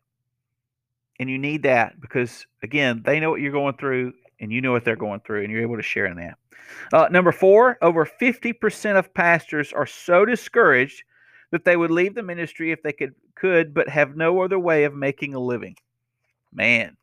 [1.19, 4.72] And you need that because again they know what you're going through and you know
[4.72, 6.38] what they're going through and you're able to share in that.
[6.93, 11.04] Uh, number four over 50% of pastors are so discouraged
[11.52, 14.84] that they would leave the ministry if they could could but have no other way
[14.84, 15.76] of making a living.
[16.54, 16.95] Man.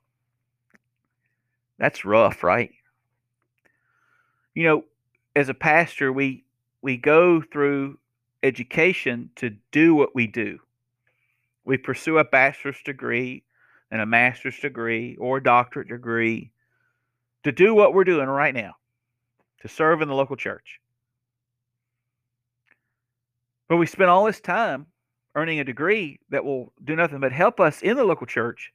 [1.78, 2.70] That's rough right
[4.56, 4.84] you know
[5.36, 6.44] as a pastor we
[6.82, 7.96] we go through
[8.42, 10.58] education to do what we do
[11.64, 13.44] we pursue a bachelor's degree
[13.90, 16.50] and a master's degree or a doctorate degree
[17.44, 18.74] to do what we're doing right now,
[19.62, 20.80] to serve in the local church.
[23.68, 24.86] But we spend all this time
[25.34, 28.72] earning a degree that will do nothing but help us in the local church,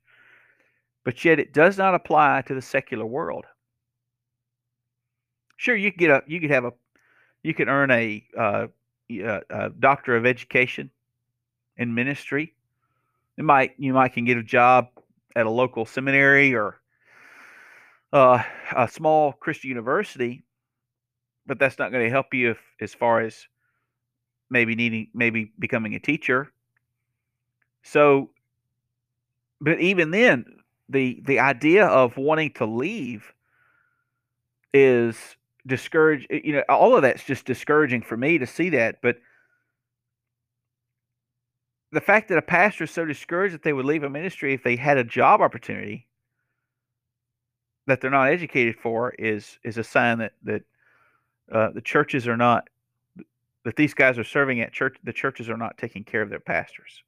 [1.04, 3.46] but yet it does not apply to the secular world.
[5.62, 6.74] Sure, you could get a, you could have a,
[7.43, 8.65] you could earn a, uh,
[9.12, 10.89] a doctor of education
[11.78, 12.56] in ministry.
[13.38, 14.88] It might you might can get a job
[15.36, 16.82] at a local seminary or
[18.12, 18.41] uh,
[18.76, 20.41] a small Christian university,
[21.45, 23.45] but that's not going to help you if, as far as
[24.50, 26.52] maybe needing, maybe becoming a teacher.
[27.84, 28.32] So,
[29.60, 30.43] but even then,
[30.89, 33.32] the the idea of wanting to leave
[34.74, 36.28] is discourage.
[36.30, 39.17] You know, all of that's just discouraging for me to see that, but
[41.91, 44.63] the fact that a pastor is so discouraged that they would leave a ministry if
[44.63, 46.08] they had a job opportunity
[47.88, 50.63] that they're not educated for is is a sign that that
[51.52, 52.69] uh, the churches are not
[53.65, 56.39] that these guys are serving at church the churches are not taking care of their
[56.39, 57.04] pastors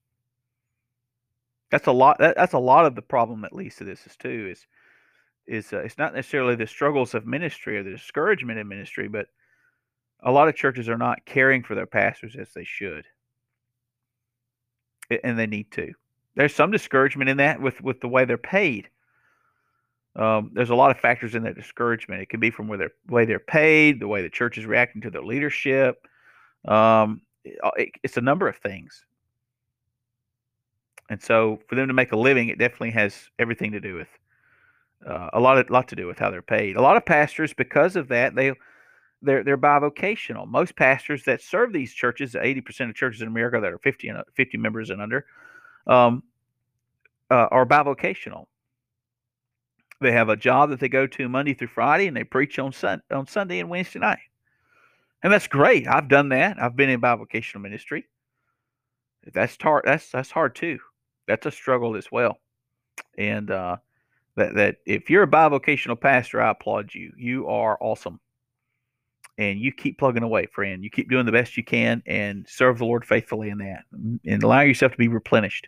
[1.71, 4.17] that's a lot that, that's a lot of the problem at least of this is
[4.17, 4.65] too is
[5.47, 9.27] is uh, it's not necessarily the struggles of ministry or the discouragement in ministry but
[10.21, 13.05] a lot of churches are not caring for their pastors as they should
[15.23, 15.91] and they need to.
[16.35, 18.89] There's some discouragement in that with with the way they're paid.
[20.15, 22.21] Um, there's a lot of factors in that discouragement.
[22.21, 24.65] It can be from where they're, the way they're paid, the way the church is
[24.65, 26.07] reacting to their leadership.
[26.67, 27.71] Um, it, uh,
[28.03, 29.05] it's a number of things.
[31.09, 34.07] And so, for them to make a living, it definitely has everything to do with
[35.05, 36.75] uh, a lot of lot to do with how they're paid.
[36.75, 38.53] A lot of pastors, because of that, they
[39.21, 40.47] they're they're bivocational.
[40.47, 44.07] Most pastors that serve these churches, eighty percent of churches in America that are 50
[44.09, 45.25] and 50 members and under,
[45.87, 46.23] um,
[47.31, 48.45] uh, are bivocational.
[50.01, 52.73] They have a job that they go to Monday through Friday, and they preach on
[52.73, 54.19] sun, on Sunday and Wednesday night,
[55.23, 55.87] and that's great.
[55.87, 56.61] I've done that.
[56.61, 58.07] I've been in bivocational ministry.
[59.33, 59.83] That's hard.
[59.85, 60.79] That's that's hard too.
[61.27, 62.39] That's a struggle as well,
[63.17, 63.77] and uh,
[64.35, 67.11] that that if you're a bivocational pastor, I applaud you.
[67.17, 68.19] You are awesome
[69.37, 70.83] and you keep plugging away, friend.
[70.83, 74.19] You keep doing the best you can and serve the Lord faithfully in that mm,
[74.25, 75.67] and allow yourself to be replenished.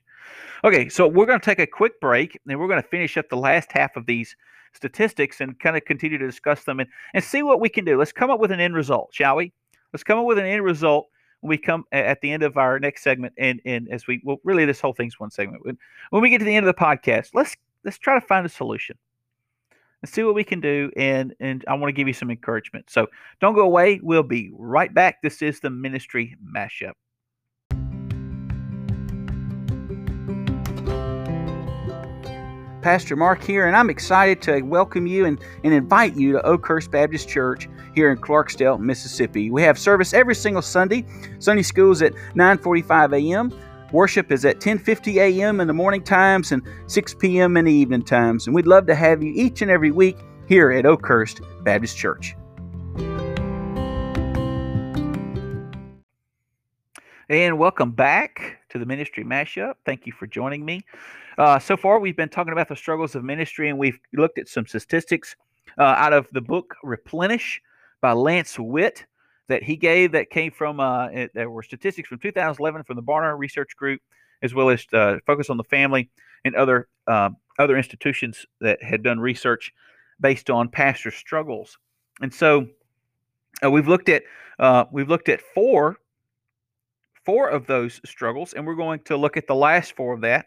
[0.63, 3.30] Okay, so we're going to take a quick break and we're going to finish up
[3.30, 4.36] the last half of these
[4.73, 7.97] statistics and kind of continue to discuss them and, and see what we can do.
[7.97, 9.54] Let's come up with an end result, shall we?
[9.93, 11.08] Let's come up with an end result
[11.41, 14.38] when we come at the end of our next segment and, and as we well
[14.43, 15.65] really this whole thing's one segment.
[15.65, 15.78] When,
[16.10, 18.50] when we get to the end of the podcast, let's let's try to find a
[18.50, 18.98] solution
[20.02, 20.91] and see what we can do.
[20.98, 22.89] And and I want to give you some encouragement.
[22.89, 23.08] So
[23.39, 24.02] don't go away.
[24.04, 25.21] We'll be right back.
[25.21, 26.93] This is the ministry mashup.
[32.82, 36.91] Pastor Mark here, and I'm excited to welcome you and, and invite you to Oakhurst
[36.91, 39.50] Baptist Church here in Clarksdale, Mississippi.
[39.50, 41.04] We have service every single Sunday.
[41.39, 43.52] Sunday school's at 9:45 a.m.
[43.91, 45.60] Worship is at 10:50 a.m.
[45.60, 47.56] in the morning times and 6 p.m.
[47.56, 50.17] in the evening times, and we'd love to have you each and every week
[50.48, 52.36] here at Oakhurst Baptist Church.
[57.30, 59.76] And welcome back to the Ministry Mashup.
[59.86, 60.82] Thank you for joining me.
[61.38, 64.48] Uh, so far, we've been talking about the struggles of ministry, and we've looked at
[64.48, 65.36] some statistics
[65.78, 67.62] uh, out of the book Replenish
[68.02, 69.06] by Lance Witt
[69.47, 73.75] that he gave that came from uh, were statistics from 2011 from the Barna Research
[73.75, 74.01] Group
[74.41, 76.10] as well as uh, Focus on the Family
[76.43, 77.29] and other uh,
[77.60, 79.73] other institutions that had done research
[80.19, 81.77] based on pastor struggles.
[82.21, 82.67] And so
[83.63, 84.23] uh, we've looked at
[84.60, 85.97] uh, we've looked at four
[87.25, 90.45] four of those struggles, and we're going to look at the last four of that.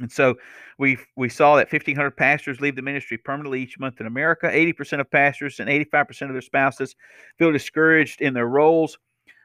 [0.00, 0.36] And so
[0.78, 4.46] we we saw that 1,500 pastors leave the ministry permanently each month in America.
[4.46, 6.96] 80% of pastors and 85% of their spouses
[7.38, 8.98] feel discouraged in their roles.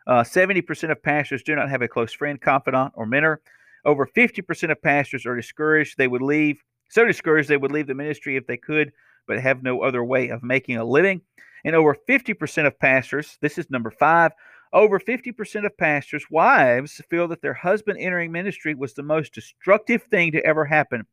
[0.08, 3.42] Uh, 70% of pastors do not have a close friend, confidant, or mentor.
[3.86, 5.98] Over 50% of pastors are discouraged.
[5.98, 6.58] They would leave,
[6.90, 8.92] so discouraged they would leave the ministry if they could,
[9.28, 11.22] but have no other way of making a living.
[11.64, 14.32] And over 50% of pastors, this is number five,
[14.74, 20.04] over 50% of pastors' wives feel that their husband entering ministry was the most destructive
[20.04, 21.06] thing to ever happen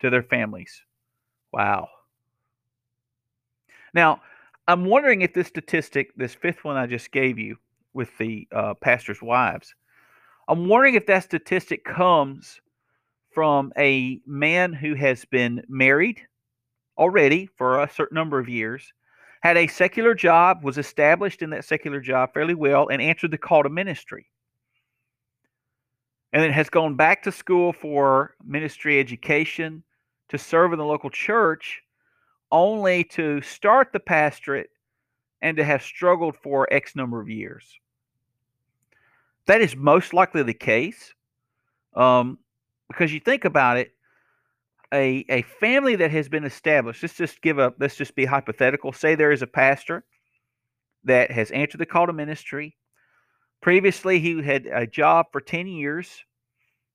[0.00, 0.82] to their families.
[1.52, 1.88] Wow.
[3.94, 4.22] Now,
[4.68, 7.56] I'm wondering if this statistic, this fifth one I just gave you
[7.92, 9.74] with the uh, pastors' wives,
[10.48, 12.60] I'm wondering if that statistic comes
[13.32, 16.20] from a man who has been married
[16.98, 18.92] already for a certain number of years,
[19.40, 23.38] had a secular job, was established in that secular job fairly well, and answered the
[23.38, 24.26] call to ministry.
[26.32, 29.82] And then has gone back to school for ministry education
[30.28, 31.82] to serve in the local church,
[32.52, 34.70] only to start the pastorate
[35.42, 37.78] and to have struggled for X number of years.
[39.46, 41.14] That is most likely the case.
[41.94, 42.38] Um,
[42.88, 43.92] because you think about it,
[44.92, 48.92] a, a family that has been established, let's just give up, let's just be hypothetical.
[48.92, 50.04] Say there is a pastor
[51.04, 52.76] that has answered the call to ministry.
[53.62, 56.24] Previously, he had a job for 10 years,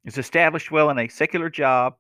[0.04, 1.96] is established well in a secular job,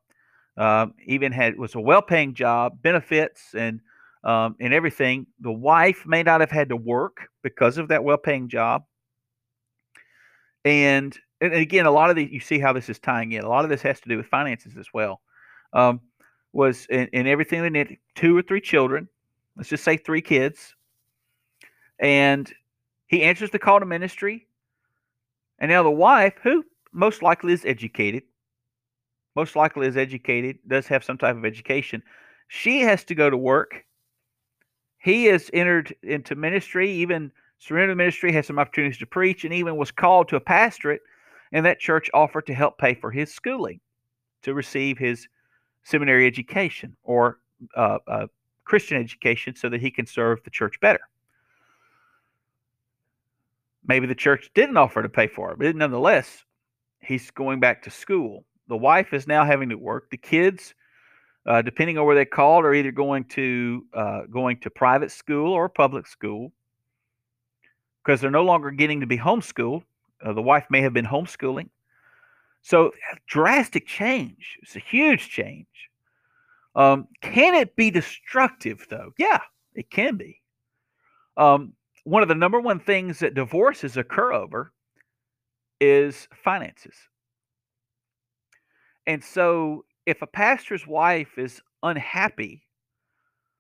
[0.58, 3.82] uh, even had was a well-paying job, benefits and
[4.24, 5.28] um, and everything.
[5.42, 8.84] The wife may not have had to work because of that well-paying job.
[10.64, 13.44] And, and again, a lot of the you see how this is tying in.
[13.44, 15.22] A lot of this has to do with finances as well.
[15.74, 16.02] Um,
[16.54, 19.10] was in, in everything they need two or three children.
[19.58, 20.74] Let's just say three kids.
[22.00, 22.52] And
[23.08, 24.48] he answers the call to ministry.
[25.60, 28.24] And now the wife, who most likely is educated,
[29.36, 32.02] most likely is educated, does have some type of education,
[32.48, 33.84] she has to go to work.
[34.98, 39.78] He has entered into ministry, even Surrender Ministry had some opportunities to preach and even
[39.78, 41.02] was called to a pastorate,
[41.52, 43.80] and that church offered to help pay for his schooling
[44.44, 45.28] to receive his
[45.86, 47.40] seminary education or
[47.78, 48.28] uh, uh,
[48.66, 51.00] Christian education so that he can serve the church better.
[53.88, 56.44] Maybe the church didn't offer to pay for it, but nonetheless,
[57.00, 58.44] he's going back to school.
[58.68, 60.10] The wife is now having to work.
[60.10, 60.74] The kids,
[61.46, 65.54] uh, depending on where they called, are either going to uh, going to private school
[65.54, 66.52] or public school
[68.04, 69.84] because they're no longer getting to be homeschooled.
[70.24, 71.70] Uh, the wife may have been homeschooling.
[72.66, 72.94] So,
[73.28, 74.58] drastic change.
[74.64, 75.68] It's a huge change.
[76.76, 79.12] Um, can it be destructive, though?
[79.20, 79.42] Yeah,
[79.76, 80.42] it can be.
[81.38, 81.74] Um,
[82.06, 84.74] one of the number one things that divorces occur over
[85.80, 86.96] is finances.
[89.06, 92.64] And so, if a pastor's wife is unhappy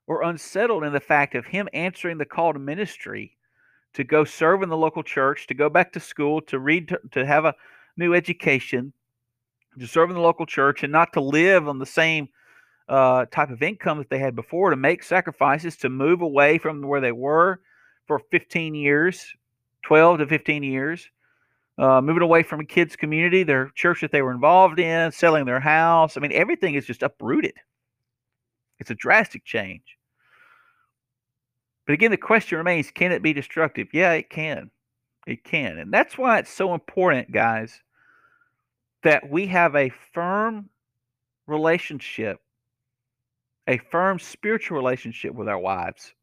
[0.07, 3.37] or unsettled in the fact of him answering the call to ministry
[3.93, 6.99] to go serve in the local church, to go back to school, to read, to,
[7.11, 7.53] to have a
[7.97, 8.93] new education,
[9.79, 12.29] to serve in the local church, and not to live on the same
[12.87, 16.81] uh, type of income that they had before, to make sacrifices, to move away from
[16.81, 17.59] where they were
[18.07, 19.25] for 15 years,
[19.83, 21.09] 12 to 15 years,
[21.77, 25.45] uh, moving away from a kids' community, their church that they were involved in, selling
[25.45, 26.15] their house.
[26.15, 27.55] I mean, everything is just uprooted.
[28.79, 29.97] It's a drastic change.
[31.85, 33.89] But again, the question remains can it be destructive?
[33.93, 34.71] Yeah, it can.
[35.25, 35.79] It can.
[35.79, 37.81] And that's why it's so important, guys,
[39.03, 40.69] that we have a firm
[41.47, 42.39] relationship,
[43.67, 46.13] a firm spiritual relationship with our wives.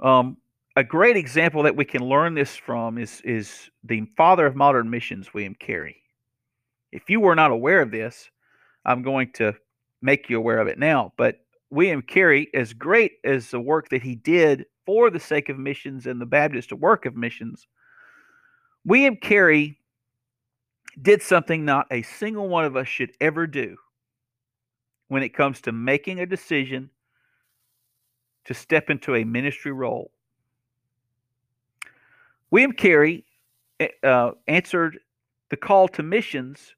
[0.00, 0.38] Um,
[0.76, 4.90] a great example that we can learn this from is, is the father of modern
[4.90, 6.02] missions, William Carey.
[6.92, 8.30] If you were not aware of this,
[8.84, 9.54] I'm going to
[10.02, 11.12] make you aware of it now.
[11.16, 11.40] But
[11.70, 16.06] William Carey, as great as the work that he did for the sake of missions
[16.06, 17.66] and the Baptist work of missions,
[18.84, 19.78] William Carey
[21.02, 23.76] did something not a single one of us should ever do
[25.08, 26.88] when it comes to making a decision
[28.44, 30.10] to step into a ministry role.
[32.50, 33.24] William Carey
[33.80, 34.98] eh, uh, answered
[35.50, 36.74] the call to missions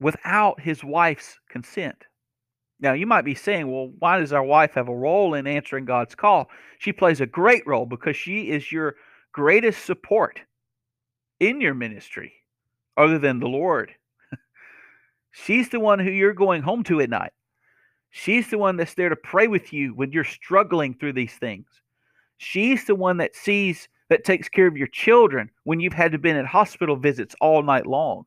[0.00, 2.06] without his wife's consent.
[2.80, 5.84] Now, you might be saying, well, why does our wife have a role in answering
[5.84, 6.50] God's call?
[6.78, 8.96] She plays a great role because she is your
[9.32, 10.40] greatest support.
[11.40, 12.32] in your ministry
[12.96, 13.92] other than the Lord.
[15.32, 17.32] She's the one who you're going home to at night.
[18.10, 21.66] She's the one that's there to pray with you when you're struggling through these things.
[22.38, 26.18] She's the one that sees that takes care of your children when you've had to
[26.18, 28.24] been at hospital visits all night long.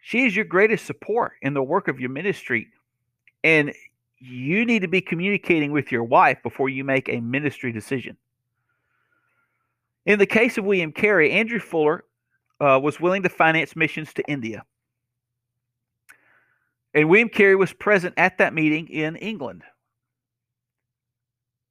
[0.00, 2.68] She is your greatest support in the work of your ministry.
[3.44, 3.72] And
[4.18, 8.16] you need to be communicating with your wife before you make a ministry decision.
[10.06, 12.04] In the case of William Carey, Andrew Fuller
[12.60, 14.64] uh, was willing to finance missions to India.
[16.94, 19.62] And William Carey was present at that meeting in England.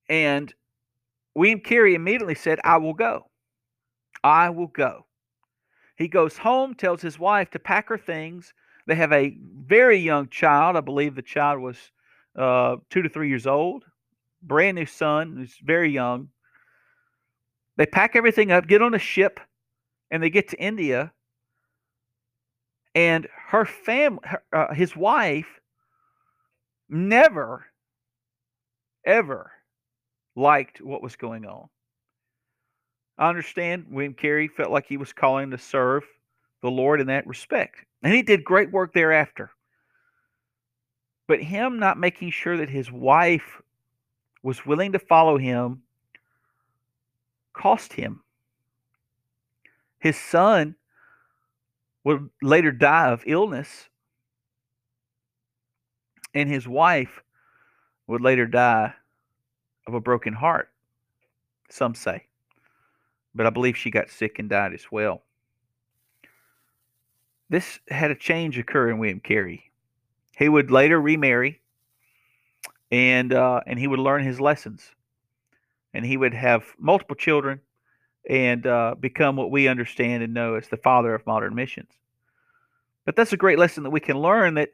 [0.08, 0.54] And
[1.34, 3.26] William Carey immediately said, I will go.
[4.24, 5.06] I will go.
[5.98, 8.54] He goes home, tells his wife to pack her things.
[8.88, 10.76] They have a very young child.
[10.76, 11.78] I believe the child was
[12.38, 13.84] uh, two to three years old,
[14.42, 16.30] brand new son who's very young.
[17.78, 19.40] They pack everything up, get on a ship,
[20.12, 21.12] and they get to India.
[22.94, 24.20] And her family,
[24.54, 25.60] uh, his wife,
[26.88, 27.66] never,
[29.06, 29.52] ever
[30.36, 31.68] liked what was going on.
[33.18, 36.04] I understand William Carey felt like he was calling to serve
[36.62, 37.86] the Lord in that respect.
[38.06, 39.50] And he did great work thereafter.
[41.28, 43.64] But him not making sure that his wife
[44.44, 45.82] was willing to follow him
[47.56, 48.22] cost him.
[49.98, 50.76] His son
[52.04, 53.90] would later die of illness,
[56.36, 57.24] and his wife
[58.06, 58.94] would later die
[59.88, 60.70] of a broken heart,
[61.70, 62.28] some say.
[63.34, 65.24] But I believe she got sick and died as well.
[67.50, 69.72] This had a change occur in William Carey.
[70.38, 71.62] He would later remarry,
[72.92, 74.84] and uh, and he would learn his lessons,
[75.94, 77.62] and he would have multiple children,
[78.30, 81.92] and uh, become what we understand and know as the father of modern missions.
[83.06, 84.70] But that's a great lesson that we can learn that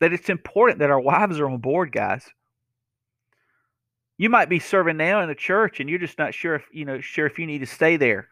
[0.00, 2.30] that it's important that our wives are on board, guys
[4.20, 6.84] you might be serving now in a church and you're just not sure if you
[6.84, 8.28] know sure if you need to stay there.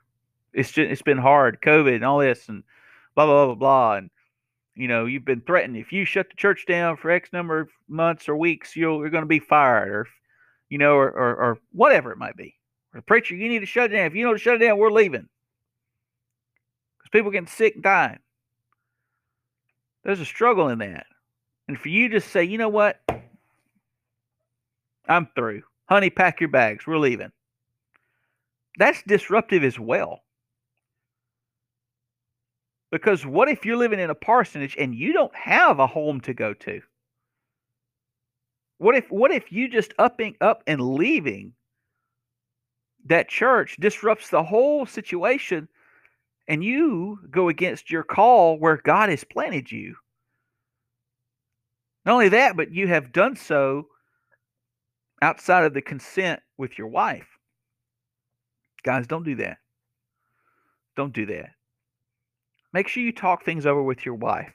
[0.52, 2.62] It's just it's been hard, COVID and all this and
[3.14, 3.96] blah blah blah blah.
[3.96, 4.10] And
[4.74, 7.68] you know you've been threatened if you shut the church down for X number of
[7.88, 10.06] months or weeks, you'll you're going to be fired or
[10.68, 12.54] you know or, or or whatever it might be.
[12.94, 14.06] Or the preacher, you need to shut it down.
[14.06, 15.28] If you to shut it down, we're leaving
[16.98, 18.18] because people getting sick and dying.
[20.04, 21.06] There's a struggle in that,
[21.66, 23.00] and for you to say, you know what,
[25.06, 26.86] I'm through honey, pack your bags.
[26.86, 27.32] We're leaving.
[28.78, 30.22] That's disruptive as well.
[32.90, 36.32] Because what if you're living in a parsonage and you don't have a home to
[36.32, 36.80] go to?
[38.78, 41.52] What if what if you just upping up and leaving
[43.06, 45.68] that church disrupts the whole situation
[46.46, 49.96] and you go against your call where God has planted you?
[52.06, 53.88] Not only that, but you have done so
[55.20, 57.28] outside of the consent with your wife.
[58.84, 59.58] Guys, don't do that.
[60.96, 61.50] Don't do that.
[62.72, 64.54] Make sure you talk things over with your wife.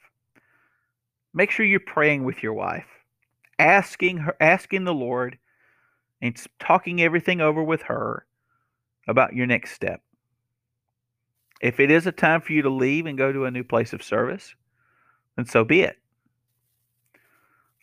[1.34, 2.88] Make sure you're praying with your wife,
[3.58, 5.38] asking her asking the Lord
[6.22, 8.26] and talking everything over with her
[9.08, 10.02] about your next step.
[11.62, 13.94] If it is a time for you to leave and go to a new place
[13.94, 14.54] of service,
[15.36, 15.98] then so be it.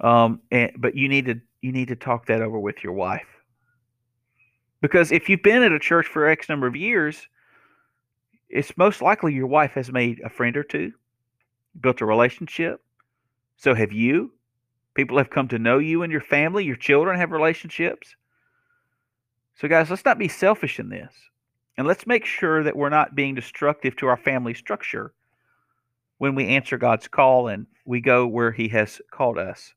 [0.00, 3.26] Um, and, but you need to you need to talk that over with your wife.
[4.80, 7.28] Because if you've been at a church for X number of years,
[8.50, 10.92] it's most likely your wife has made a friend or two,
[11.80, 12.82] built a relationship.
[13.56, 14.32] So have you.
[14.94, 16.64] People have come to know you and your family.
[16.64, 18.16] Your children have relationships.
[19.54, 21.12] So, guys, let's not be selfish in this.
[21.76, 25.14] And let's make sure that we're not being destructive to our family structure
[26.18, 29.74] when we answer God's call and we go where He has called us.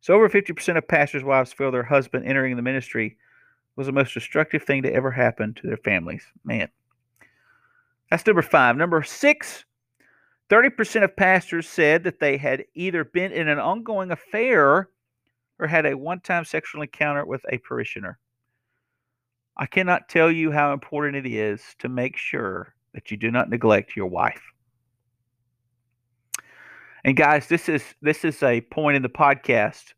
[0.00, 3.16] So, over 50% of pastors' wives feel their husband entering the ministry
[3.76, 6.26] was the most destructive thing to ever happen to their families.
[6.44, 6.68] Man.
[8.12, 8.76] That's number five.
[8.76, 9.64] Number six,
[10.50, 14.90] 30% of pastors said that they had either been in an ongoing affair
[15.58, 18.18] or had a one time sexual encounter with a parishioner.
[19.56, 23.48] I cannot tell you how important it is to make sure that you do not
[23.48, 24.42] neglect your wife.
[27.04, 29.94] And guys, this is this is a point in the podcast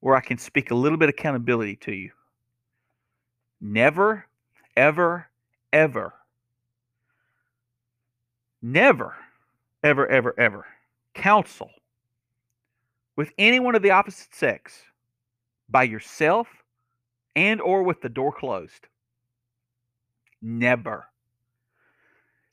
[0.00, 2.10] where I can speak a little bit of accountability to you.
[3.60, 4.24] Never,
[4.78, 5.28] ever,
[5.74, 6.14] ever,
[8.62, 9.16] never,
[9.84, 10.66] ever, ever, ever
[11.14, 11.70] counsel
[13.16, 14.82] with anyone of the opposite sex
[15.68, 16.48] by yourself
[17.36, 18.86] and or with the door closed.
[20.42, 21.06] Never.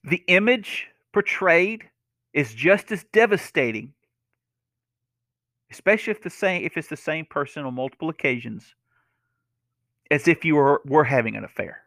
[0.04, 1.86] the image portrayed
[2.34, 3.94] is just as devastating,
[5.72, 8.76] especially if the same if it's the same person on multiple occasions,
[10.12, 11.82] as if you were, were having an affair.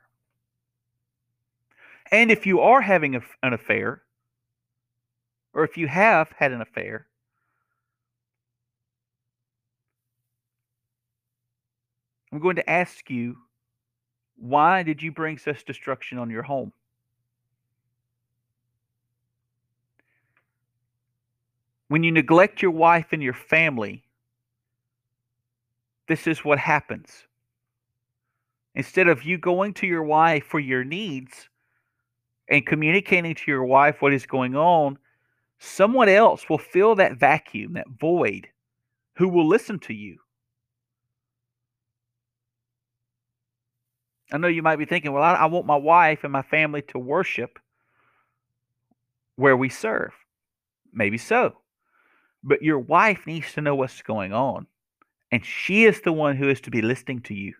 [2.12, 4.02] And if you are having a, an affair,
[5.54, 7.06] or if you have had an affair,
[12.32, 13.36] I'm going to ask you,
[14.36, 16.72] why did you bring such destruction on your home?
[21.88, 24.04] When you neglect your wife and your family,
[26.06, 27.24] this is what happens.
[28.74, 31.48] Instead of you going to your wife for your needs
[32.48, 34.98] and communicating to your wife what is going on,
[35.58, 38.48] someone else will fill that vacuum, that void,
[39.16, 40.18] who will listen to you.
[44.30, 46.82] I know you might be thinking, well, I, I want my wife and my family
[46.88, 47.58] to worship
[49.36, 50.12] where we serve.
[50.92, 51.58] Maybe so.
[52.42, 54.66] But your wife needs to know what's going on.
[55.30, 57.54] And she is the one who is to be listening to you,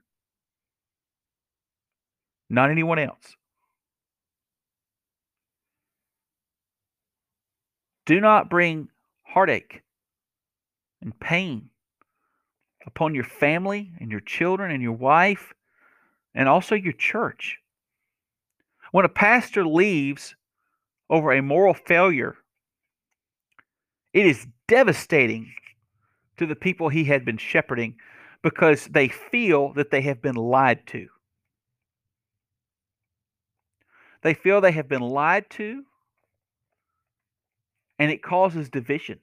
[2.48, 3.36] not anyone else.
[8.08, 8.88] Do not bring
[9.22, 9.82] heartache
[11.02, 11.68] and pain
[12.86, 15.52] upon your family and your children and your wife
[16.34, 17.58] and also your church.
[18.92, 20.34] When a pastor leaves
[21.10, 22.36] over a moral failure,
[24.14, 25.52] it is devastating
[26.38, 27.96] to the people he had been shepherding
[28.40, 31.08] because they feel that they have been lied to.
[34.22, 35.84] They feel they have been lied to,
[37.98, 39.18] and it causes division.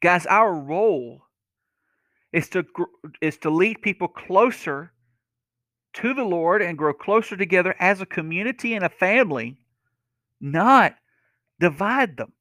[0.00, 1.22] Guys, our role
[2.32, 2.64] is to
[3.20, 4.92] is to lead people closer
[5.94, 9.58] to the Lord and grow closer together as a community and a family,
[10.40, 10.94] not
[11.58, 12.32] divide them.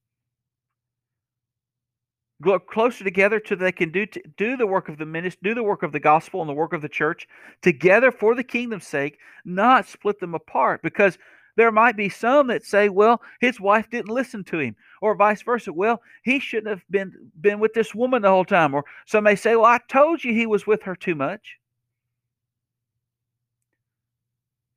[2.39, 4.05] Grow closer together so they can do
[4.37, 6.73] do the work of the ministry, do the work of the gospel and the work
[6.73, 7.27] of the church
[7.63, 10.83] together for the kingdom's sake, not split them apart.
[10.83, 11.17] Because
[11.57, 15.41] there might be some that say, well, his wife didn't listen to him, or vice
[15.41, 15.73] versa.
[15.73, 18.73] Well, he shouldn't have been been with this woman the whole time.
[18.73, 21.57] Or some may say, well, I told you he was with her too much.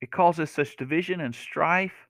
[0.01, 2.09] It causes such division and strife.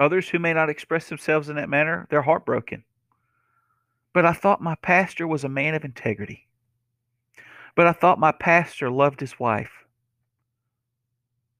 [0.00, 2.82] Others who may not express themselves in that manner, they're heartbroken.
[4.12, 6.48] But I thought my pastor was a man of integrity.
[7.76, 9.83] But I thought my pastor loved his wife.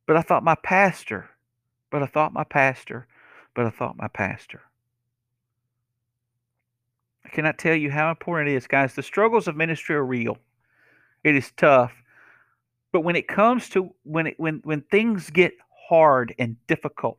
[0.07, 1.31] But I thought my pastor,
[1.91, 3.07] but I thought my pastor,
[3.55, 4.61] but I thought my pastor.
[7.25, 8.95] I cannot tell you how important it is, guys.
[8.95, 10.39] The struggles of ministry are real.
[11.23, 11.93] It is tough.
[12.93, 15.55] But when it comes to when it when when things get
[15.89, 17.19] hard and difficult,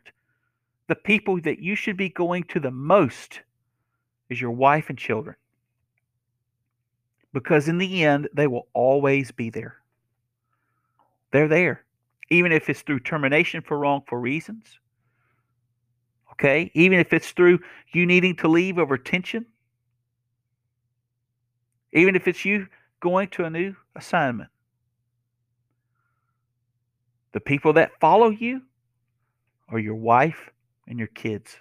[0.87, 3.41] the people that you should be going to the most
[4.29, 5.35] is your wife and children.
[7.33, 9.75] Because in the end, they will always be there.
[11.31, 11.84] They're there
[12.29, 14.79] even if it's through termination for wrongful reasons.
[16.33, 17.59] Okay, even if it's through
[17.93, 19.45] you needing to leave over tension,
[21.93, 22.67] even if it's you
[22.99, 24.49] going to a new assignment.
[27.31, 28.61] The people that follow you
[29.69, 30.49] are your wife
[30.87, 31.57] and your kids.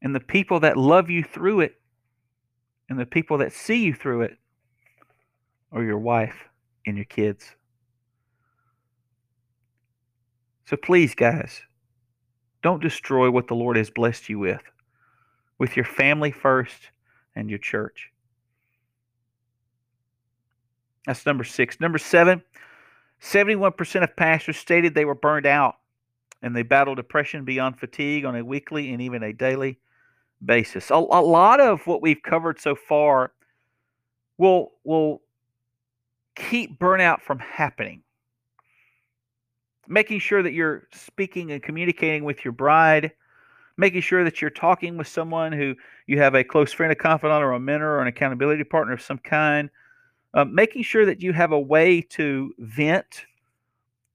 [0.00, 1.80] And the people that love you through it
[2.88, 4.36] and the people that see you through it
[5.70, 6.48] are your wife
[6.86, 7.56] and your kids.
[10.66, 11.62] So please, guys,
[12.62, 14.62] don't destroy what the Lord has blessed you with,
[15.58, 16.90] with your family first
[17.34, 18.10] and your church.
[21.06, 21.80] That's number six.
[21.80, 22.42] Number seven
[23.22, 25.76] 71% of pastors stated they were burned out
[26.42, 29.78] and they battle depression beyond fatigue on a weekly and even a daily
[30.44, 30.90] basis.
[30.90, 33.32] A, a lot of what we've covered so far
[34.38, 35.22] will, will
[36.34, 38.02] keep burnout from happening
[39.88, 43.12] making sure that you're speaking and communicating with your bride,
[43.76, 45.74] making sure that you're talking with someone who
[46.06, 49.02] you have a close friend, a confidant, or a mentor, or an accountability partner of
[49.02, 49.70] some kind,
[50.34, 53.26] um, making sure that you have a way to vent,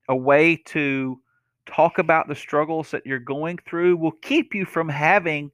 [0.09, 1.19] a way to
[1.65, 5.51] talk about the struggles that you're going through will keep you from having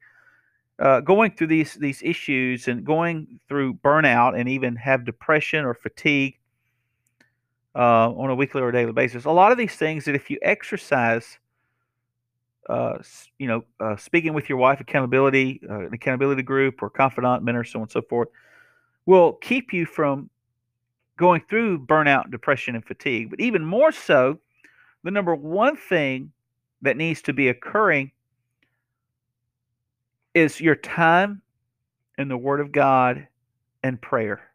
[0.80, 5.74] uh, going through these these issues and going through burnout and even have depression or
[5.74, 6.38] fatigue
[7.76, 9.26] uh, on a weekly or daily basis.
[9.26, 11.40] A lot of these things that if you exercise,
[12.70, 12.98] uh,
[13.40, 17.64] you know, uh, speaking with your wife, accountability, uh, an accountability group, or confidant, mentor,
[17.64, 18.30] so on and so forth,
[19.06, 20.30] will keep you from
[21.18, 23.30] going through burnout, depression, and fatigue.
[23.30, 24.40] But even more so,
[25.04, 26.32] the number one thing
[26.82, 28.12] that needs to be occurring
[30.34, 31.42] is your time
[32.18, 33.28] in the Word of God
[33.84, 34.53] and prayer.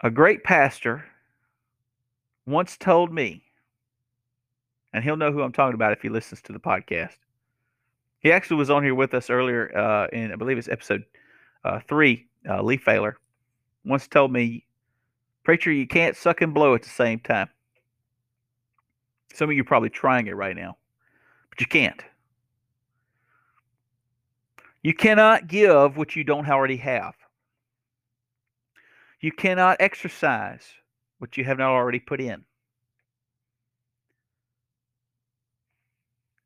[0.00, 1.04] A great pastor
[2.46, 3.42] once told me,
[4.92, 7.16] and he'll know who I'm talking about if he listens to the podcast.
[8.20, 11.04] He actually was on here with us earlier uh, in, I believe it's episode
[11.64, 12.26] uh, three.
[12.48, 13.18] Uh, Lee Failer
[13.84, 14.64] once told me,
[15.42, 17.48] Preacher, you can't suck and blow at the same time.
[19.34, 20.76] Some of you are probably trying it right now,
[21.50, 22.02] but you can't.
[24.82, 27.14] You cannot give what you don't already have.
[29.20, 30.64] You cannot exercise
[31.18, 32.44] what you have not already put in.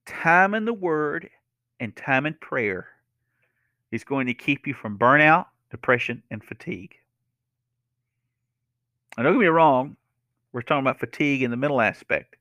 [0.06, 1.28] Time in the Word
[1.80, 2.88] and time in prayer
[3.90, 6.94] is going to keep you from burnout, depression, and fatigue.
[9.16, 9.96] Now, don't get me wrong,
[10.52, 12.36] we're talking about fatigue in the mental aspect.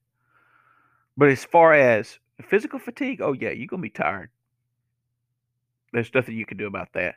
[1.17, 4.29] But as far as physical fatigue, oh, yeah, you're going to be tired.
[5.91, 7.15] There's nothing you can do about that.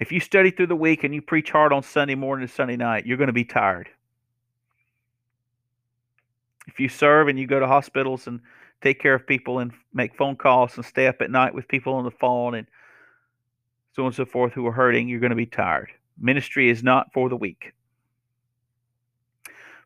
[0.00, 2.76] If you study through the week and you preach hard on Sunday morning and Sunday
[2.76, 3.88] night, you're going to be tired.
[6.68, 8.40] If you serve and you go to hospitals and
[8.80, 11.94] take care of people and make phone calls and stay up at night with people
[11.94, 12.66] on the phone and
[13.94, 15.90] so on and so forth who are hurting, you're going to be tired.
[16.16, 17.72] Ministry is not for the weak.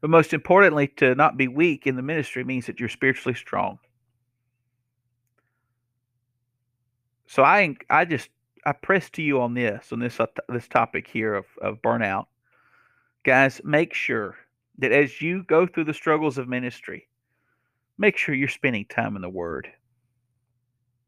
[0.02, 3.78] But most importantly, to not be weak in the ministry means that you're spiritually strong.
[7.26, 8.28] So I I just
[8.64, 12.26] I press to you on this on this uh, this topic here of of burnout.
[13.24, 14.36] Guys, make sure
[14.78, 17.08] that as you go through the struggles of ministry,
[17.98, 19.68] make sure you're spending time in the word.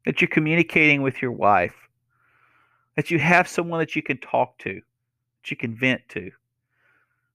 [0.05, 1.75] That you're communicating with your wife.
[2.95, 6.31] That you have someone that you can talk to, that you can vent to.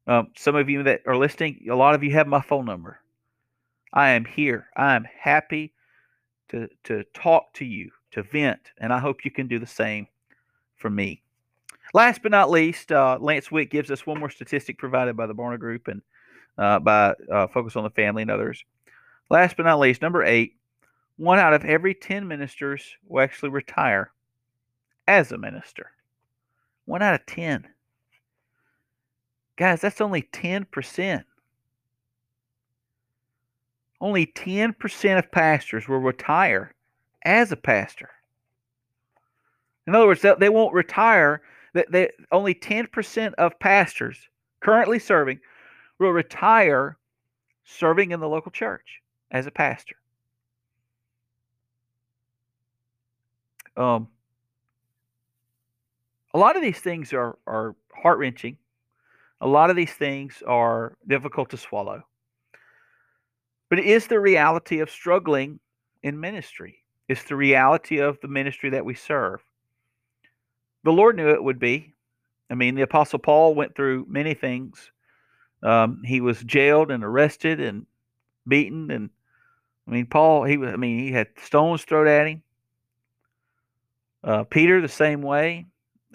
[0.07, 3.01] Um, some of you that are listening, a lot of you have my phone number.
[3.93, 4.69] I am here.
[4.77, 5.75] I am happy
[6.49, 10.07] to to talk to you, to vent, and I hope you can do the same
[10.77, 11.23] for me.
[11.93, 15.35] Last but not least, uh, Lance Wick gives us one more statistic provided by the
[15.35, 16.03] Barna Group and
[16.59, 18.65] uh, by uh, Focus on the Family and others.
[19.29, 20.57] Last but not least, number eight,
[21.17, 24.13] one out of every 10 ministers will actually retire
[25.07, 25.91] as a minister.
[26.87, 27.67] One out of 10.
[29.57, 31.25] Guys, that's only 10%.
[34.01, 36.75] Only 10% of pastors will retire
[37.25, 38.11] as a pastor.
[39.87, 41.43] In other words, they won't retire.
[41.73, 44.19] That they, only 10% of pastors
[44.59, 45.39] currently serving
[46.01, 46.99] will retire
[47.65, 49.01] serving in the local church
[49.31, 49.95] as a pastor.
[53.77, 54.09] Um,
[56.35, 58.57] a lot of these things are, are heart wrenching
[59.41, 62.03] a lot of these things are difficult to swallow.
[63.69, 65.61] But it is the reality of struggling
[66.03, 66.80] in ministry.
[67.11, 69.43] It's the reality of the ministry that we serve.
[70.85, 71.93] The Lord knew it would be.
[72.49, 74.93] I mean, the Apostle Paul went through many things.
[75.61, 77.85] Um, he was jailed and arrested and
[78.47, 79.11] beaten, and
[79.89, 80.45] I mean, Paul.
[80.45, 80.73] He was.
[80.73, 82.43] I mean, he had stones thrown at him.
[84.23, 85.67] Uh, Peter the same way.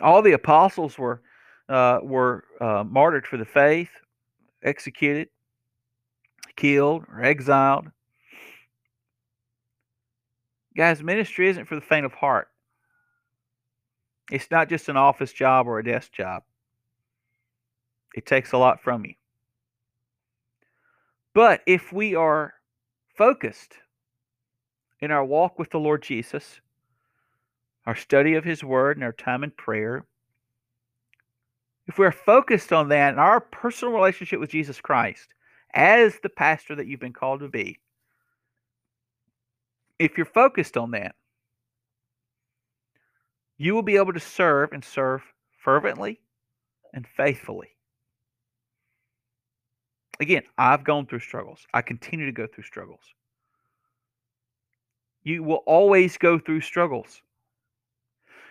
[0.01, 1.21] All the apostles were
[1.67, 3.91] uh, were uh, martyred for the faith,
[4.63, 5.27] executed,
[6.55, 7.87] killed, or exiled.
[10.75, 12.49] Guys, ministry isn't for the faint of heart.
[14.31, 16.43] It's not just an office job or a desk job.
[18.15, 19.13] It takes a lot from you.
[21.33, 22.53] But if we are
[23.15, 23.75] focused
[24.99, 26.59] in our walk with the Lord Jesus,
[27.85, 30.05] our study of His Word, and our time in prayer,
[31.87, 35.27] if we're focused on that and our personal relationship with Jesus Christ
[35.73, 37.79] as the pastor that you've been called to be,
[39.99, 41.15] if you're focused on that,
[43.57, 45.21] you will be able to serve and serve
[45.63, 46.19] fervently
[46.93, 47.69] and faithfully.
[50.19, 51.65] Again, I've gone through struggles.
[51.73, 53.03] I continue to go through struggles.
[55.23, 57.21] You will always go through struggles.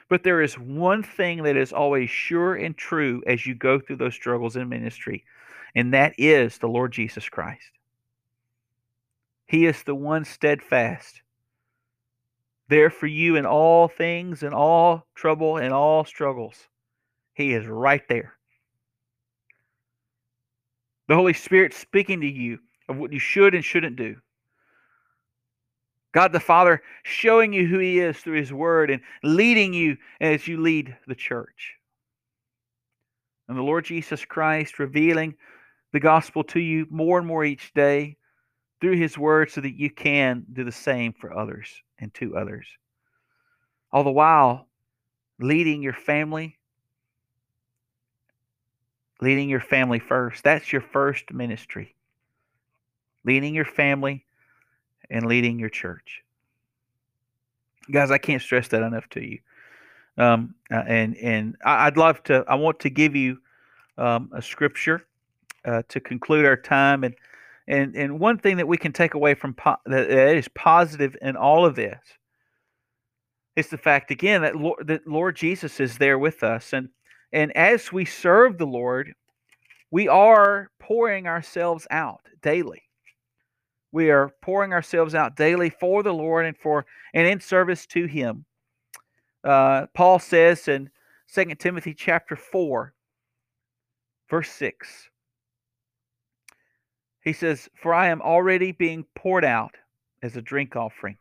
[0.09, 3.97] But there is one thing that is always sure and true as you go through
[3.97, 5.24] those struggles in ministry,
[5.74, 7.72] and that is the Lord Jesus Christ.
[9.47, 11.22] He is the one steadfast,
[12.69, 16.57] there for you in all things, in all trouble, and all struggles.
[17.35, 18.35] He is right there.
[21.09, 22.59] The Holy Spirit speaking to you
[22.89, 24.17] of what you should and shouldn't do.
[26.12, 30.47] God the Father showing you who He is through His Word and leading you as
[30.47, 31.75] you lead the church.
[33.49, 35.35] And the Lord Jesus Christ revealing
[35.93, 38.17] the gospel to you more and more each day
[38.81, 42.66] through his word so that you can do the same for others and two others.
[43.92, 44.66] All the while
[45.38, 46.59] leading your family,
[49.20, 50.45] leading your family first.
[50.45, 51.95] That's your first ministry.
[53.24, 54.26] Leading your family
[55.11, 56.22] and leading your church.
[57.90, 59.38] Guys, I can't stress that enough to you.
[60.16, 62.45] Um, uh, and and I'd love to.
[62.47, 63.38] I want to give you
[63.99, 65.07] um, a scripture
[65.64, 67.05] uh, to conclude our time.
[67.05, 67.14] And
[67.67, 71.37] and and one thing that we can take away from po- that is positive in
[71.37, 71.99] all of this
[73.57, 76.89] is the fact again that Lord, that Lord Jesus is there with us, and
[77.33, 79.15] and as we serve the Lord,
[79.91, 82.83] we are pouring ourselves out daily.
[83.93, 86.85] We are pouring ourselves out daily for the Lord and for
[87.15, 88.45] and in service to Him.
[89.45, 90.91] Uh, Paul says in
[91.33, 92.95] 2 Timothy chapter 4,
[94.31, 95.11] verse 6.
[97.25, 99.77] He says, For I am already being poured out
[100.22, 101.16] as a drink offering.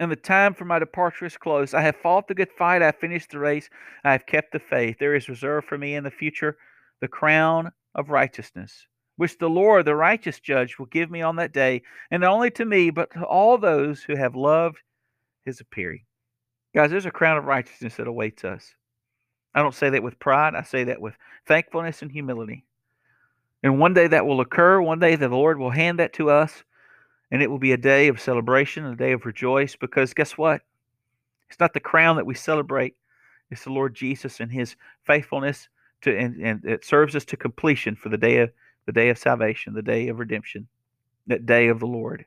[0.00, 1.74] And the time for my departure is close.
[1.74, 2.82] I have fought the good fight.
[2.82, 3.68] I have finished the race.
[4.02, 4.96] I have kept the faith.
[4.98, 6.56] There is reserved for me in the future
[7.00, 8.86] the crown of righteousness,
[9.16, 12.50] which the Lord, the righteous judge, will give me on that day, and not only
[12.52, 14.78] to me, but to all those who have loved
[15.44, 16.04] his appearing.
[16.74, 18.74] Guys, there's a crown of righteousness that awaits us.
[19.54, 21.14] I don't say that with pride, I say that with
[21.46, 22.64] thankfulness and humility.
[23.62, 24.80] And one day that will occur.
[24.80, 26.64] One day the Lord will hand that to us,
[27.30, 30.62] and it will be a day of celebration, a day of rejoice, because guess what?
[31.48, 32.94] It's not the crown that we celebrate,
[33.50, 35.68] it's the Lord Jesus and his faithfulness
[36.02, 38.50] to and, and it serves us to completion for the day of
[38.86, 40.66] the day of salvation, the day of redemption,
[41.26, 42.24] that day of the Lord.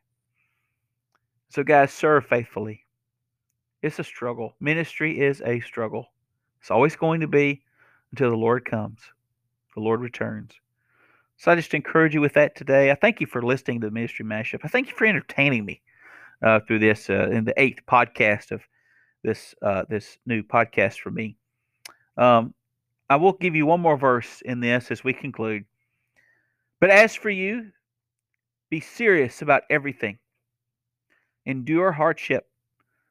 [1.49, 2.85] So guys, serve faithfully.
[3.81, 4.55] It's a struggle.
[4.59, 6.07] Ministry is a struggle.
[6.61, 7.63] It's always going to be
[8.11, 8.99] until the Lord comes,
[9.75, 10.51] the Lord returns.
[11.43, 12.89] So I just encourage you with that today.
[12.89, 14.61] I thank you for listening to the Ministry Mashup.
[14.63, 15.81] I thank you for entertaining me
[16.41, 18.61] uh, through this uh, in the eighth podcast of
[19.25, 21.35] this uh, this new podcast for me.
[22.15, 22.53] Um,
[23.09, 25.65] I will give you one more verse in this as we conclude.
[26.79, 27.71] But as for you,
[28.69, 30.19] be serious about everything.
[31.45, 32.47] Endure hardship.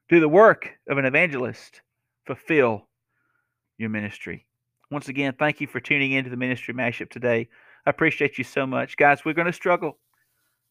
[0.08, 1.82] Do the work of an evangelist.
[2.24, 2.88] Fulfill
[3.76, 4.46] your ministry.
[4.90, 7.50] Once again, thank you for tuning into the Ministry Mashup today.
[7.86, 8.96] I appreciate you so much.
[8.96, 9.98] Guys, we're going to struggle,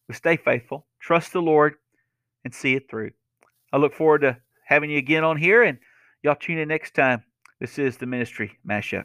[0.06, 0.86] but stay faithful.
[1.00, 1.74] Trust the Lord
[2.44, 3.10] and see it through.
[3.72, 5.78] I look forward to having you again on here, and
[6.22, 7.22] y'all tune in next time.
[7.60, 9.04] This is the Ministry Mashup.